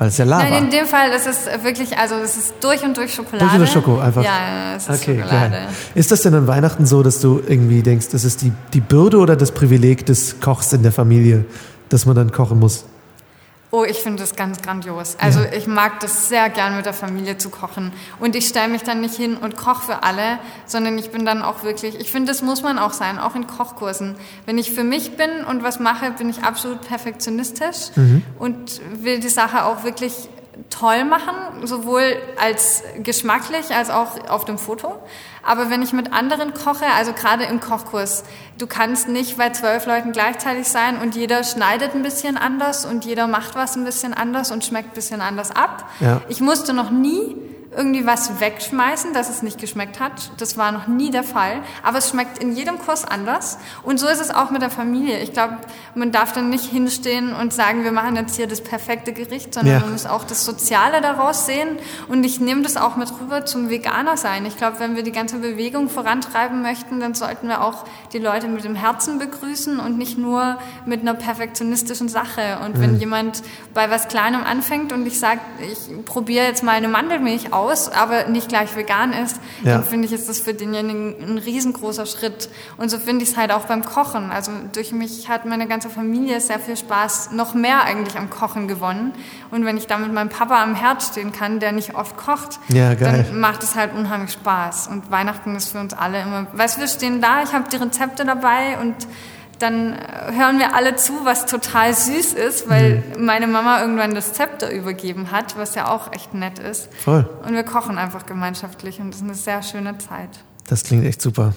[0.00, 0.44] Weil es ist ja Lava.
[0.44, 3.44] Nein, in dem Fall ist es wirklich, also es ist durch und durch Schokolade.
[3.44, 4.24] Durch und durch Schoko, einfach.
[4.24, 5.50] Ja, es ist Okay, Schokolade.
[5.50, 5.68] geil.
[5.94, 9.18] Ist das denn an Weihnachten so, dass du irgendwie denkst, das ist die, die Bürde
[9.18, 11.44] oder das Privileg des Kochs in der Familie,
[11.90, 12.86] dass man dann kochen muss?
[13.72, 15.16] Oh, ich finde das ganz grandios.
[15.20, 17.92] Also ich mag das sehr gern mit der Familie zu kochen.
[18.18, 21.42] Und ich stelle mich dann nicht hin und koche für alle, sondern ich bin dann
[21.42, 24.16] auch wirklich, ich finde, das muss man auch sein, auch in Kochkursen.
[24.44, 27.90] Wenn ich für mich bin und was mache, bin ich absolut perfektionistisch
[28.40, 30.28] und will die Sache auch wirklich
[30.68, 34.98] toll machen, sowohl als geschmacklich als auch auf dem Foto.
[35.42, 38.24] Aber wenn ich mit anderen koche, also gerade im Kochkurs,
[38.58, 43.04] du kannst nicht bei zwölf Leuten gleichzeitig sein und jeder schneidet ein bisschen anders und
[43.04, 45.88] jeder macht was ein bisschen anders und schmeckt ein bisschen anders ab.
[46.00, 46.20] Ja.
[46.28, 47.36] Ich musste noch nie
[47.76, 50.32] irgendwie was wegschmeißen, dass es nicht geschmeckt hat.
[50.38, 51.60] Das war noch nie der Fall.
[51.84, 53.58] Aber es schmeckt in jedem Kurs anders.
[53.84, 55.20] Und so ist es auch mit der Familie.
[55.20, 55.58] Ich glaube,
[55.94, 59.74] man darf dann nicht hinstehen und sagen, wir machen jetzt hier das perfekte Gericht, sondern
[59.74, 59.80] Ja.
[59.80, 61.78] man muss auch das Soziale daraus sehen.
[62.08, 64.46] Und ich nehme das auch mit rüber zum Veganer sein.
[64.46, 68.48] Ich glaube, wenn wir die ganze Bewegung vorantreiben möchten, dann sollten wir auch die Leute
[68.48, 72.58] mit dem Herzen begrüßen und nicht nur mit einer perfektionistischen Sache.
[72.64, 72.80] Und Mhm.
[72.80, 73.42] wenn jemand
[73.74, 78.24] bei was Kleinem anfängt und ich sage, ich probiere jetzt mal eine Mandelmilch aus, aber
[78.28, 79.74] nicht gleich vegan ist, Ja.
[79.74, 82.48] dann finde ich, ist das für denjenigen ein riesengroßer Schritt.
[82.76, 84.30] Und so finde ich es halt auch beim Kochen.
[84.30, 88.68] Also durch mich hat meine ganze Familie sehr viel Spaß, noch mehr eigentlich am Kochen
[88.68, 89.12] gewonnen.
[89.50, 92.58] Und wenn ich da mit meinem Papa am Herd stehen kann, der nicht oft kocht,
[92.68, 94.88] Ja, dann macht es halt unheimlich Spaß.
[94.88, 97.76] Und Weihnachten ist für uns alle immer, weißt du, wir stehen da, ich habe die
[97.76, 98.94] Rezepte dabei und
[99.60, 103.24] dann äh, hören wir alle zu, was total süß ist, weil Mhm.
[103.24, 106.88] meine Mama irgendwann das Zepter übergeben hat, was ja auch echt nett ist.
[107.04, 107.28] Voll.
[107.46, 110.30] Und wir kochen einfach gemeinschaftlich und das ist eine sehr schöne Zeit.
[110.68, 111.54] Das klingt echt super.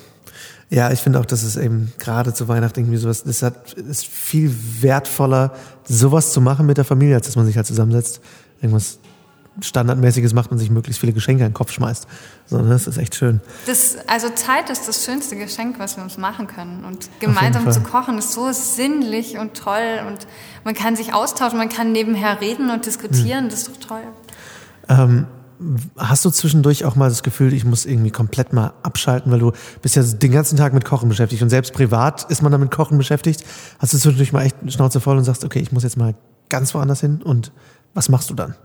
[0.69, 4.07] Ja, ich finde auch, dass es eben gerade zu Weihnachten irgendwie sowas, es hat, ist
[4.07, 8.21] viel wertvoller, sowas zu machen mit der Familie, als dass man sich halt zusammensetzt,
[8.59, 8.97] irgendwas
[9.61, 12.07] Standardmäßiges macht und sich möglichst viele Geschenke in den Kopf schmeißt.
[12.45, 13.41] Sondern das ist echt schön.
[13.67, 16.83] Das, also Zeit ist das schönste Geschenk, was wir uns machen können.
[16.85, 20.27] Und gemeinsam zu kochen ist so sinnlich und toll und
[20.63, 24.01] man kann sich austauschen, man kann nebenher reden und diskutieren, das ist doch toll.
[24.89, 25.27] Ähm,
[25.97, 29.51] hast du zwischendurch auch mal das Gefühl, ich muss irgendwie komplett mal abschalten, weil du
[29.81, 32.71] bist ja den ganzen Tag mit Kochen beschäftigt und selbst privat ist man dann mit
[32.71, 33.43] Kochen beschäftigt.
[33.79, 36.15] Hast du zwischendurch mal echt Schnauze voll und sagst, okay, ich muss jetzt mal
[36.49, 37.51] ganz woanders hin und
[37.93, 38.55] was machst du dann?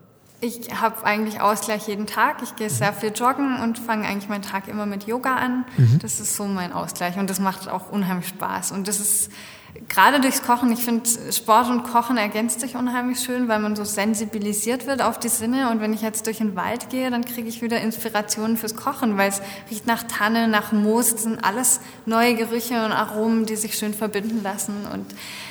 [0.40, 2.42] Ich habe eigentlich Ausgleich jeden Tag.
[2.42, 5.64] Ich gehe sehr viel joggen und fange eigentlich meinen Tag immer mit Yoga an.
[6.00, 8.70] Das ist so mein Ausgleich und das macht auch unheimlich Spaß.
[8.70, 9.32] Und das ist
[9.88, 13.84] gerade durchs Kochen, ich finde Sport und Kochen ergänzt sich unheimlich schön, weil man so
[13.84, 15.70] sensibilisiert wird auf die Sinne.
[15.70, 19.16] Und wenn ich jetzt durch den Wald gehe, dann kriege ich wieder Inspirationen fürs Kochen,
[19.16, 21.12] weil es riecht nach Tanne, nach Moos.
[21.12, 24.86] Das sind alles neue Gerüche und Aromen, die sich schön verbinden lassen.
[24.92, 25.06] Und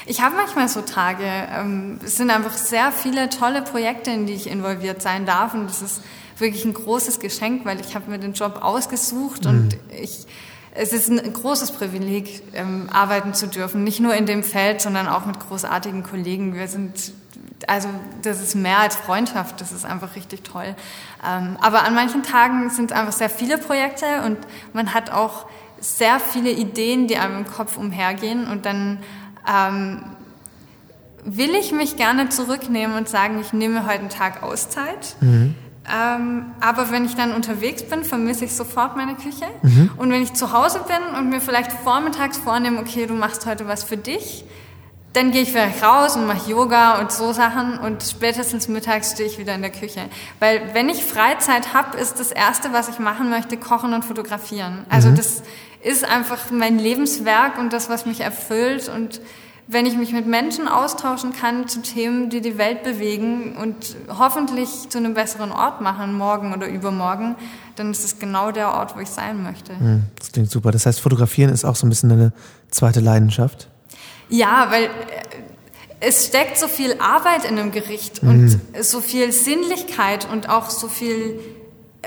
[0.06, 1.26] ich habe manchmal so Tage.
[1.26, 5.56] Ähm, es sind einfach sehr viele tolle Projekte, in die ich involviert sein darf.
[5.56, 6.02] Und das ist
[6.38, 10.28] wirklich ein großes Geschenk, weil ich habe mir den Job ausgesucht und ich
[10.78, 13.84] es ist ein großes Privileg, ähm, arbeiten zu dürfen.
[13.84, 16.53] Nicht nur in dem Feld, sondern auch mit großartigen Kollegen.
[16.53, 17.13] Wir sind,
[17.65, 17.89] also
[18.21, 20.75] das ist mehr als Freundschaft, das ist einfach richtig toll.
[21.28, 24.38] Ähm, aber an manchen Tagen sind es einfach sehr viele Projekte und
[24.73, 25.47] man hat auch
[25.80, 28.99] sehr viele Ideen, die einem im Kopf umhergehen und dann
[29.47, 30.03] ähm,
[31.23, 35.15] will ich mich gerne zurücknehmen und sagen, ich nehme heute einen Tag Auszeit.
[35.90, 39.46] Ähm, aber wenn ich dann unterwegs bin, vermisse ich sofort meine Küche.
[39.98, 43.68] Und wenn ich zu Hause bin und mir vielleicht vormittags vornehme, okay, du machst heute
[43.68, 44.44] was für dich,
[45.14, 49.28] dann gehe ich vielleicht raus und mache Yoga und so Sachen und spätestens mittags stehe
[49.28, 50.02] ich wieder in der Küche.
[50.40, 54.86] Weil wenn ich Freizeit habe, ist das Erste, was ich machen möchte, kochen und fotografieren.
[54.90, 55.42] Also das
[55.82, 59.22] ist einfach mein Lebenswerk und das, was mich erfüllt und
[59.68, 64.89] wenn ich mich mit Menschen austauschen kann zu Themen, die die Welt bewegen und hoffentlich
[64.89, 67.36] zu einem besseren Ort machen, morgen oder übermorgen,
[67.76, 69.78] dann ist es genau der Ort, wo ich sein möchte.
[69.78, 70.72] Hm, Das klingt super.
[70.72, 72.32] Das heißt, fotografieren ist auch so ein bisschen deine
[72.72, 73.68] zweite Leidenschaft.
[74.30, 74.88] Ja, weil äh,
[75.99, 80.88] es steckt so viel Arbeit in einem Gericht und so viel Sinnlichkeit und auch so
[80.88, 81.39] viel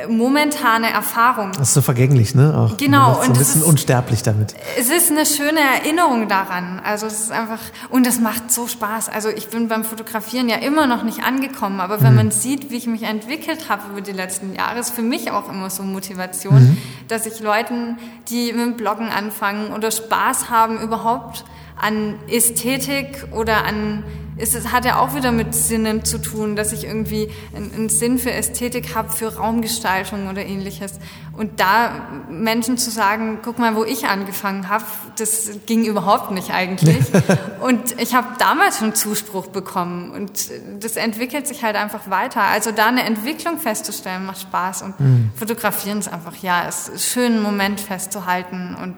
[0.08, 1.52] momentane Erfahrung.
[1.52, 2.56] Das ist so vergänglich, ne?
[2.56, 2.76] Auch.
[2.76, 4.54] Genau, so ein und bisschen ist- unsterblich damit.
[4.78, 6.80] Es ist eine schöne Erinnerung daran.
[6.84, 7.58] Also es ist einfach
[7.90, 9.08] und es macht so Spaß.
[9.08, 12.76] Also ich bin beim Fotografieren ja immer noch nicht angekommen, aber wenn man sieht, wie
[12.76, 16.76] ich mich entwickelt habe über die letzten Jahre, ist für mich auch immer so Motivation,
[17.08, 21.44] dass ich Leuten, die mit Bloggen anfangen oder Spaß haben, überhaupt
[21.80, 24.04] an Ästhetik oder an
[24.40, 27.88] ist es hat ja auch wieder mit Sinnen zu tun, dass ich irgendwie einen, einen
[27.88, 30.98] Sinn für Ästhetik habe, für Raumgestaltung oder ähnliches.
[31.36, 34.84] Und da Menschen zu sagen, guck mal, wo ich angefangen habe,
[35.16, 37.04] das ging überhaupt nicht eigentlich.
[37.60, 40.50] und ich habe damals schon Zuspruch bekommen und
[40.80, 42.42] das entwickelt sich halt einfach weiter.
[42.42, 45.30] Also da eine Entwicklung festzustellen macht Spaß und mhm.
[45.34, 48.96] fotografieren ist einfach, ja, es ist schön, einen Moment festzuhalten und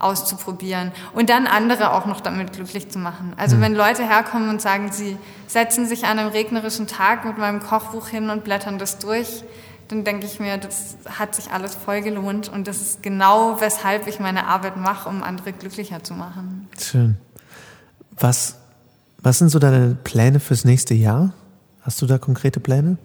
[0.00, 3.34] auszuprobieren und dann andere auch noch damit glücklich zu machen.
[3.36, 3.60] Also mhm.
[3.60, 8.08] wenn Leute herkommen und sagen, sie setzen sich an einem regnerischen Tag mit meinem Kochbuch
[8.08, 9.44] hin und blättern das durch,
[9.88, 14.06] dann denke ich mir, das hat sich alles voll gelohnt und das ist genau, weshalb
[14.06, 16.68] ich meine Arbeit mache, um andere glücklicher zu machen.
[16.80, 17.16] Schön.
[18.12, 18.56] Was,
[19.18, 21.32] was sind so deine Pläne fürs nächste Jahr?
[21.82, 22.98] Hast du da konkrete Pläne?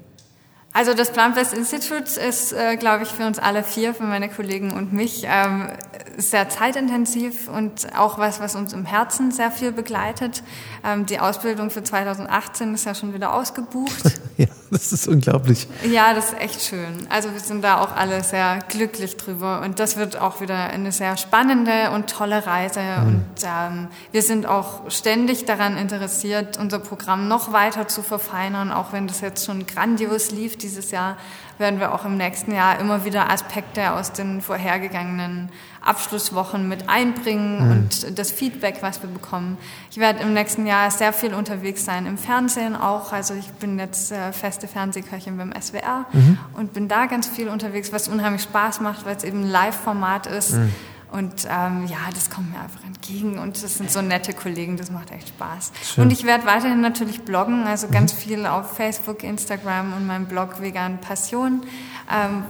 [0.74, 4.74] Also das Plant-Based Institute ist, äh, glaube ich, für uns alle vier, für meine Kollegen
[4.74, 5.70] und mich, ähm,
[6.18, 10.44] sehr zeitintensiv und auch was, was uns im Herzen sehr viel begleitet.
[10.84, 14.20] Ähm, die Ausbildung für 2018 ist ja schon wieder ausgebucht.
[14.38, 15.68] ja, das ist unglaublich.
[15.90, 17.08] Ja, das ist echt schön.
[17.10, 20.92] Also wir sind da auch alle sehr glücklich drüber und das wird auch wieder eine
[20.92, 23.08] sehr spannende und tolle Reise mhm.
[23.08, 28.94] und ähm, wir sind auch ständig daran interessiert, unser Programm noch weiter zu verfeinern, auch
[28.94, 31.18] wenn das jetzt schon grandios lief dieses Jahr,
[31.58, 35.50] werden wir auch im nächsten Jahr immer wieder Aspekte aus den vorhergegangenen
[35.86, 37.72] Abschlusswochen mit einbringen mhm.
[37.72, 39.58] und das Feedback, was wir bekommen.
[39.92, 43.14] Ich werde im nächsten Jahr sehr viel unterwegs sein, im Fernsehen auch.
[43.14, 46.40] Also ich bin jetzt äh, feste Fernsehköchin beim SWR mhm.
[46.54, 50.26] und bin da ganz viel unterwegs, was unheimlich Spaß macht, weil es eben ein Live-Format
[50.28, 50.54] ist.
[50.54, 50.74] Mhm.
[51.12, 54.92] Und ähm, ja, das kommt mir einfach entgegen und das sind so nette Kollegen, das
[54.92, 55.72] macht echt Spaß.
[55.82, 56.04] Schön.
[56.04, 58.18] Und ich werde weiterhin natürlich bloggen, also ganz mhm.
[58.18, 61.62] viel auf Facebook, Instagram und meinem Blog Vegan Passion,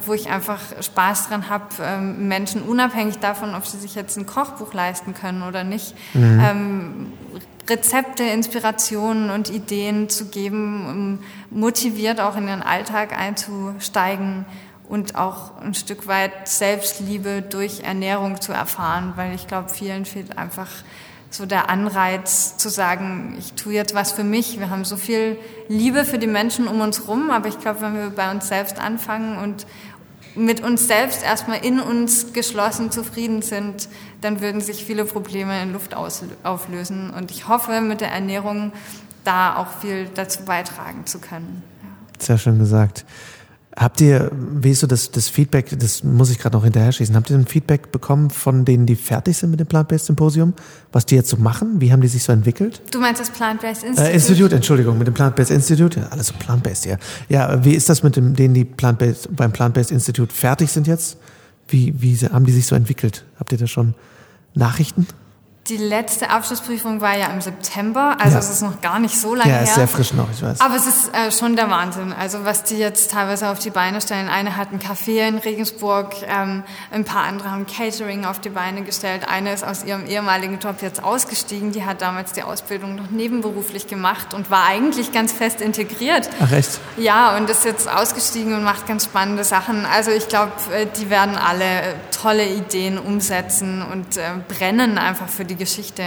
[0.06, 4.26] wo ich einfach Spaß dran habe, ähm, Menschen unabhängig davon, ob sie sich jetzt ein
[4.26, 6.40] Kochbuch leisten können oder nicht, mhm.
[6.44, 7.14] ähm,
[7.70, 11.20] Rezepte, Inspirationen und Ideen zu geben,
[11.52, 14.46] um motiviert auch in ihren Alltag einzusteigen
[14.88, 20.38] und auch ein Stück weit Selbstliebe durch Ernährung zu erfahren, weil ich glaube, vielen fehlt
[20.38, 20.70] einfach
[21.36, 24.58] so der Anreiz zu sagen, ich tue jetzt was für mich.
[24.58, 27.94] Wir haben so viel Liebe für die Menschen um uns rum, aber ich glaube, wenn
[27.94, 29.68] wir bei uns selbst anfangen und
[30.36, 33.90] mit uns selbst erstmal in uns geschlossen zufrieden sind,
[34.22, 37.10] dann würden sich viele Probleme in Luft auflösen.
[37.10, 38.72] Und ich hoffe, mit der Ernährung
[39.26, 41.64] da auch viel dazu beitragen zu können.
[41.84, 42.26] Ja.
[42.26, 43.06] Sehr schön gesagt.
[43.78, 47.14] Habt ihr, wie ist so das, das Feedback, das muss ich gerade noch hinterher schießen,
[47.14, 50.54] habt ihr ein Feedback bekommen von denen, die fertig sind mit dem Plant-Based Symposium?
[50.94, 51.82] Was die jetzt so machen?
[51.82, 52.82] Wie haben die sich so entwickelt?
[52.92, 54.10] Du meinst das Plant-Based Institute?
[54.10, 56.00] Äh, Institute, Entschuldigung, mit dem Plant-Based Institute.
[56.00, 56.98] Ja, alles so Plant-Based, ja.
[57.28, 61.18] Ja, wie ist das mit dem, denen, die Plant-Based, beim Plant-Based Institute fertig sind jetzt?
[61.68, 63.26] Wie, wie haben die sich so entwickelt?
[63.38, 63.94] Habt ihr da schon
[64.54, 65.06] Nachrichten?
[65.68, 68.40] Die letzte Abschlussprüfung war ja im September, also ja.
[68.40, 69.62] es ist noch gar nicht so lange her.
[69.62, 70.62] Ja, ist sehr frisch noch, ich weiß.
[70.62, 72.14] Aber es ist äh, schon der Wahnsinn.
[72.14, 74.30] Also was die jetzt teilweise auf die Beine stellen.
[74.30, 76.62] Eine hat ein Café in Regensburg, ähm,
[76.92, 79.28] ein paar andere haben Catering auf die Beine gestellt.
[79.28, 81.72] Eine ist aus ihrem ehemaligen Job jetzt ausgestiegen.
[81.72, 86.30] Die hat damals die Ausbildung noch nebenberuflich gemacht und war eigentlich ganz fest integriert.
[86.42, 86.80] Ach echt?
[86.98, 89.88] Ja, und ist jetzt ausgestiegen und macht ganz spannende Sachen.
[89.88, 95.44] Also ich glaube, äh, die werden alle tolle Ideen umsetzen und äh, brennen einfach für
[95.44, 96.04] die die Geschichte.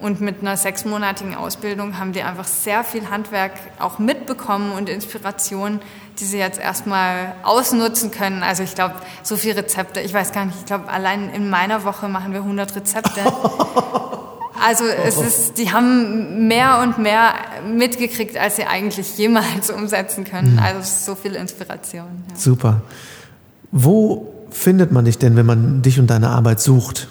[0.00, 5.80] Und mit einer sechsmonatigen Ausbildung haben die einfach sehr viel Handwerk auch mitbekommen und Inspiration,
[6.20, 8.42] die sie jetzt erstmal ausnutzen können.
[8.42, 11.84] Also ich glaube, so viele Rezepte, ich weiß gar nicht, ich glaube, allein in meiner
[11.84, 13.20] Woche machen wir 100 Rezepte.
[14.60, 17.32] Also es ist, die haben mehr und mehr
[17.64, 20.54] mitgekriegt, als sie eigentlich jemals umsetzen können.
[20.54, 20.58] Mhm.
[20.58, 22.24] Also so viel Inspiration.
[22.28, 22.36] Ja.
[22.36, 22.82] Super.
[23.70, 27.08] Wo findet man dich denn, wenn man dich und deine Arbeit sucht?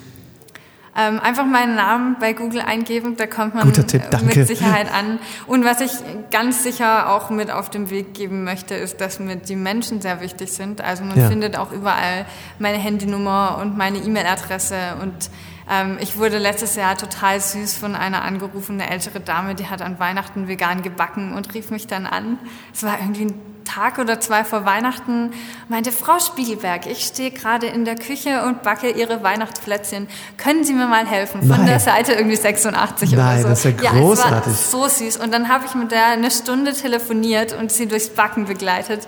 [0.99, 5.19] Ähm, einfach meinen Namen bei Google eingeben, da kommt man Tipp, mit Sicherheit an.
[5.45, 5.91] Und was ich
[6.31, 10.21] ganz sicher auch mit auf den Weg geben möchte, ist, dass mir die Menschen sehr
[10.21, 10.81] wichtig sind.
[10.81, 11.29] Also man ja.
[11.29, 12.25] findet auch überall
[12.57, 15.29] meine Handynummer und meine E-Mail-Adresse und
[15.69, 19.99] ähm, ich wurde letztes Jahr total süß von einer angerufene ältere Dame, die hat an
[19.99, 22.39] Weihnachten vegan gebacken und rief mich dann an.
[22.73, 25.31] Es war irgendwie ein Tag oder zwei vor Weihnachten,
[25.67, 30.07] meinte Frau Spiegelberg, ich stehe gerade in der Küche und backe Ihre Weihnachtsplätzchen.
[30.37, 31.41] Können Sie mir mal helfen?
[31.41, 31.65] Von Nein.
[31.67, 33.47] der Seite irgendwie 86 Nein, oder so.
[33.49, 34.53] das ist ja großartig.
[34.53, 35.17] Ja, es war so süß.
[35.17, 39.07] Und dann habe ich mit der eine Stunde telefoniert und sie durchs Backen begleitet.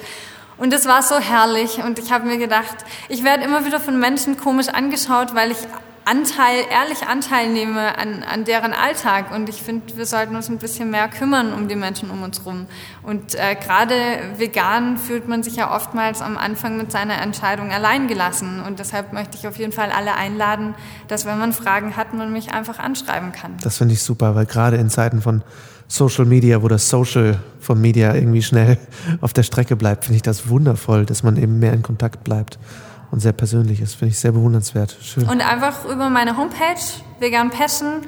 [0.57, 1.81] Und es war so herrlich.
[1.81, 2.75] Und ich habe mir gedacht,
[3.07, 5.57] ich werde immer wieder von Menschen komisch angeschaut, weil ich
[6.09, 9.31] Anteil, ehrlich Anteil nehme an, an deren Alltag.
[9.31, 12.43] Und ich finde, wir sollten uns ein bisschen mehr kümmern um die Menschen um uns
[12.47, 12.65] rum.
[13.03, 13.93] Und äh, gerade
[14.37, 18.63] vegan fühlt man sich ja oftmals am Anfang mit seiner Entscheidung allein gelassen.
[18.65, 20.73] Und deshalb möchte ich auf jeden Fall alle einladen,
[21.07, 23.57] dass wenn man Fragen hat, man mich einfach anschreiben kann.
[23.61, 25.43] Das finde ich super, weil gerade in Zeiten von
[25.87, 28.79] Social Media, wo das Social von Media irgendwie schnell
[29.21, 32.57] auf der Strecke bleibt, finde ich das wundervoll, dass man eben mehr in Kontakt bleibt
[33.11, 33.95] und sehr persönlich ist.
[33.95, 34.97] Finde ich sehr bewundernswert.
[35.01, 35.27] Schön.
[35.27, 36.79] Und einfach über meine Homepage,
[37.19, 38.01] Vegan Passion,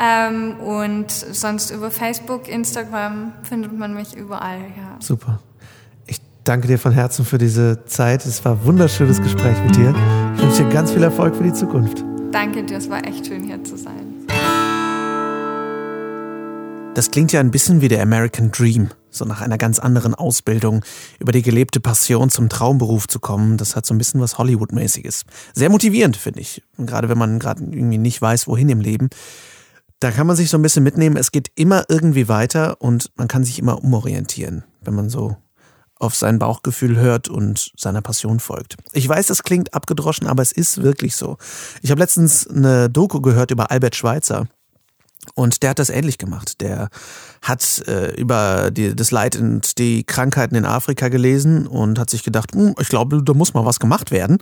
[0.00, 4.58] ähm, und sonst über Facebook, Instagram findet man mich überall.
[4.76, 4.96] Ja.
[4.98, 5.40] Super.
[6.06, 8.26] Ich danke dir von Herzen für diese Zeit.
[8.26, 9.94] Es war ein wunderschönes Gespräch mit dir.
[10.36, 12.04] Ich wünsche dir ganz viel Erfolg für die Zukunft.
[12.32, 14.26] Danke dir, es war echt schön hier zu sein.
[16.94, 20.84] Das klingt ja ein bisschen wie der American Dream so nach einer ganz anderen Ausbildung
[21.18, 25.24] über die gelebte Passion zum Traumberuf zu kommen, das hat so ein bisschen was Hollywood-mäßiges.
[25.54, 26.62] Sehr motivierend, finde ich.
[26.78, 29.08] Gerade wenn man gerade irgendwie nicht weiß, wohin im Leben.
[30.00, 33.28] Da kann man sich so ein bisschen mitnehmen, es geht immer irgendwie weiter und man
[33.28, 35.36] kann sich immer umorientieren, wenn man so
[35.96, 38.76] auf sein Bauchgefühl hört und seiner Passion folgt.
[38.92, 41.38] Ich weiß, das klingt abgedroschen, aber es ist wirklich so.
[41.82, 44.46] Ich habe letztens eine Doku gehört über Albert Schweitzer.
[45.34, 46.60] Und der hat das ähnlich gemacht.
[46.60, 46.88] Der
[47.42, 52.22] hat äh, über die, das Leid und die Krankheiten in Afrika gelesen und hat sich
[52.22, 54.38] gedacht, hm, ich glaube, da muss mal was gemacht werden.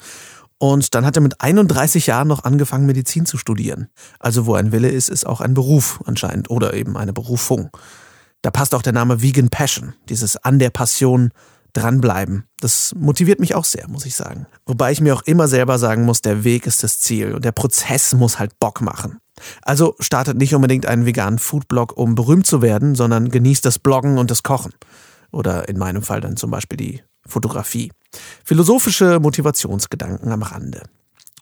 [0.58, 3.88] Und dann hat er mit 31 Jahren noch angefangen, Medizin zu studieren.
[4.20, 7.70] Also wo ein Wille ist, ist auch ein Beruf anscheinend oder eben eine Berufung.
[8.42, 11.32] Da passt auch der Name Vegan Passion, dieses an der Passion
[11.72, 12.44] dranbleiben.
[12.60, 14.46] Das motiviert mich auch sehr, muss ich sagen.
[14.66, 17.52] Wobei ich mir auch immer selber sagen muss, der Weg ist das Ziel und der
[17.52, 19.18] Prozess muss halt Bock machen.
[19.62, 24.18] Also startet nicht unbedingt einen veganen Foodblog, um berühmt zu werden, sondern genießt das Bloggen
[24.18, 24.72] und das Kochen.
[25.30, 27.90] Oder in meinem Fall dann zum Beispiel die Fotografie.
[28.44, 30.82] Philosophische Motivationsgedanken am Rande.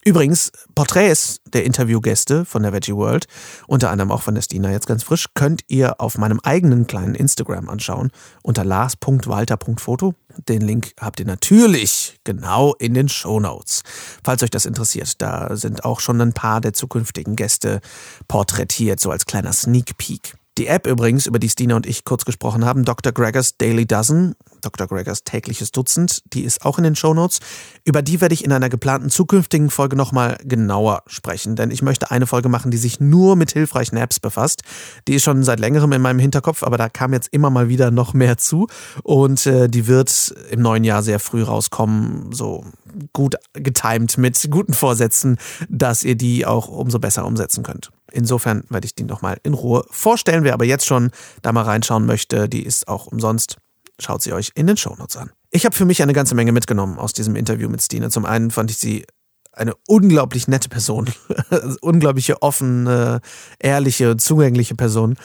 [0.03, 3.27] Übrigens, Porträts der Interviewgäste von der Veggie World,
[3.67, 7.15] unter anderem auch von der Stina jetzt ganz frisch, könnt ihr auf meinem eigenen kleinen
[7.15, 8.11] Instagram anschauen,
[8.43, 10.15] unter lars.walter.foto.
[10.49, 13.83] Den Link habt ihr natürlich genau in den Show Notes,
[14.25, 15.21] falls euch das interessiert.
[15.21, 17.81] Da sind auch schon ein paar der zukünftigen Gäste
[18.27, 20.35] porträtiert, so als kleiner Sneak Peek.
[20.57, 23.13] Die App übrigens, über die Stina und ich kurz gesprochen haben, Dr.
[23.13, 24.87] Gregors Daily Dozen, Dr.
[24.87, 27.41] Gregors tägliches Dutzend, die ist auch in den Shownotes.
[27.85, 32.11] Über die werde ich in einer geplanten zukünftigen Folge nochmal genauer sprechen, denn ich möchte
[32.11, 34.63] eine Folge machen, die sich nur mit hilfreichen Apps befasst.
[35.09, 37.91] Die ist schon seit längerem in meinem Hinterkopf, aber da kam jetzt immer mal wieder
[37.91, 38.67] noch mehr zu
[39.03, 42.65] und äh, die wird im neuen Jahr sehr früh rauskommen, so
[43.13, 45.39] gut getimed mit guten Vorsätzen,
[45.69, 47.91] dass ihr die auch umso besser umsetzen könnt.
[48.13, 50.45] Insofern werde ich die nochmal in Ruhe vorstellen.
[50.45, 51.11] Wer aber jetzt schon
[51.43, 53.57] da mal reinschauen möchte, die ist auch umsonst.
[54.01, 55.31] Schaut sie euch in den Shownotes an.
[55.51, 58.11] Ich habe für mich eine ganze Menge mitgenommen aus diesem Interview mit Stine.
[58.11, 59.05] Zum einen fand ich sie
[59.53, 61.11] eine unglaublich nette Person,
[61.81, 63.21] unglaubliche offene,
[63.59, 65.17] ehrliche, zugängliche Person.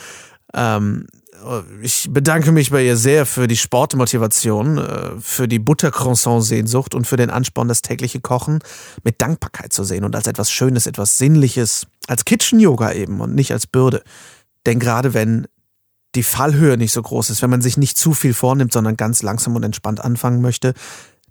[0.54, 1.08] Ähm,
[1.82, 7.18] ich bedanke mich bei ihr sehr für die Sportmotivation, äh, für die Buttercroissant-Sehnsucht und für
[7.18, 8.60] den Ansporn, das tägliche Kochen
[9.04, 13.52] mit Dankbarkeit zu sehen und als etwas Schönes, etwas Sinnliches, als Kitchen-Yoga eben und nicht
[13.52, 14.04] als Bürde.
[14.66, 15.48] Denn gerade wenn
[16.16, 19.22] die Fallhöhe nicht so groß ist, wenn man sich nicht zu viel vornimmt, sondern ganz
[19.22, 20.74] langsam und entspannt anfangen möchte,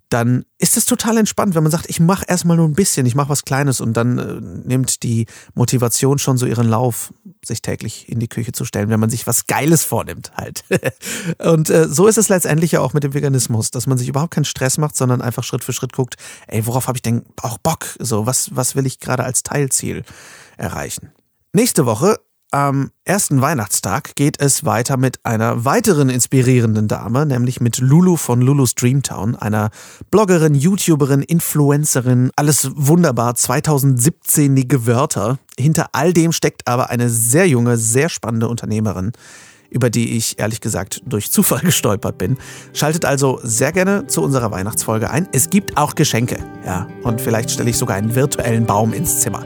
[0.09, 3.15] dann ist es total entspannt, wenn man sagt, ich mache erstmal nur ein bisschen, ich
[3.15, 5.25] mache was Kleines und dann äh, nimmt die
[5.55, 7.11] Motivation schon so ihren Lauf,
[7.43, 10.63] sich täglich in die Küche zu stellen, wenn man sich was Geiles vornimmt halt.
[11.39, 14.33] und äh, so ist es letztendlich ja auch mit dem Veganismus, dass man sich überhaupt
[14.33, 16.15] keinen Stress macht, sondern einfach Schritt für Schritt guckt,
[16.47, 17.85] ey, worauf habe ich denn auch Bock?
[17.99, 20.03] So, was, was will ich gerade als Teilziel
[20.57, 21.11] erreichen?
[21.51, 22.19] Nächste Woche
[22.55, 28.39] am ersten Weihnachtstag geht es weiter mit einer weiteren inspirierenden Dame, nämlich mit Lulu von
[28.39, 29.71] Lulu's Dreamtown, einer
[30.09, 35.37] Bloggerin, YouTuberin, Influencerin, alles wunderbar, 2017-ige Wörter.
[35.59, 39.11] Hinter all dem steckt aber eine sehr junge, sehr spannende Unternehmerin,
[39.69, 42.37] über die ich ehrlich gesagt durch Zufall gestolpert bin.
[42.73, 45.27] Schaltet also sehr gerne zu unserer Weihnachtsfolge ein.
[45.31, 49.43] Es gibt auch Geschenke, ja, und vielleicht stelle ich sogar einen virtuellen Baum ins Zimmer.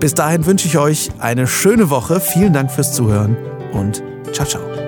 [0.00, 2.20] Bis dahin wünsche ich euch eine schöne Woche.
[2.20, 3.36] Vielen Dank fürs Zuhören
[3.72, 4.02] und
[4.32, 4.87] ciao, ciao.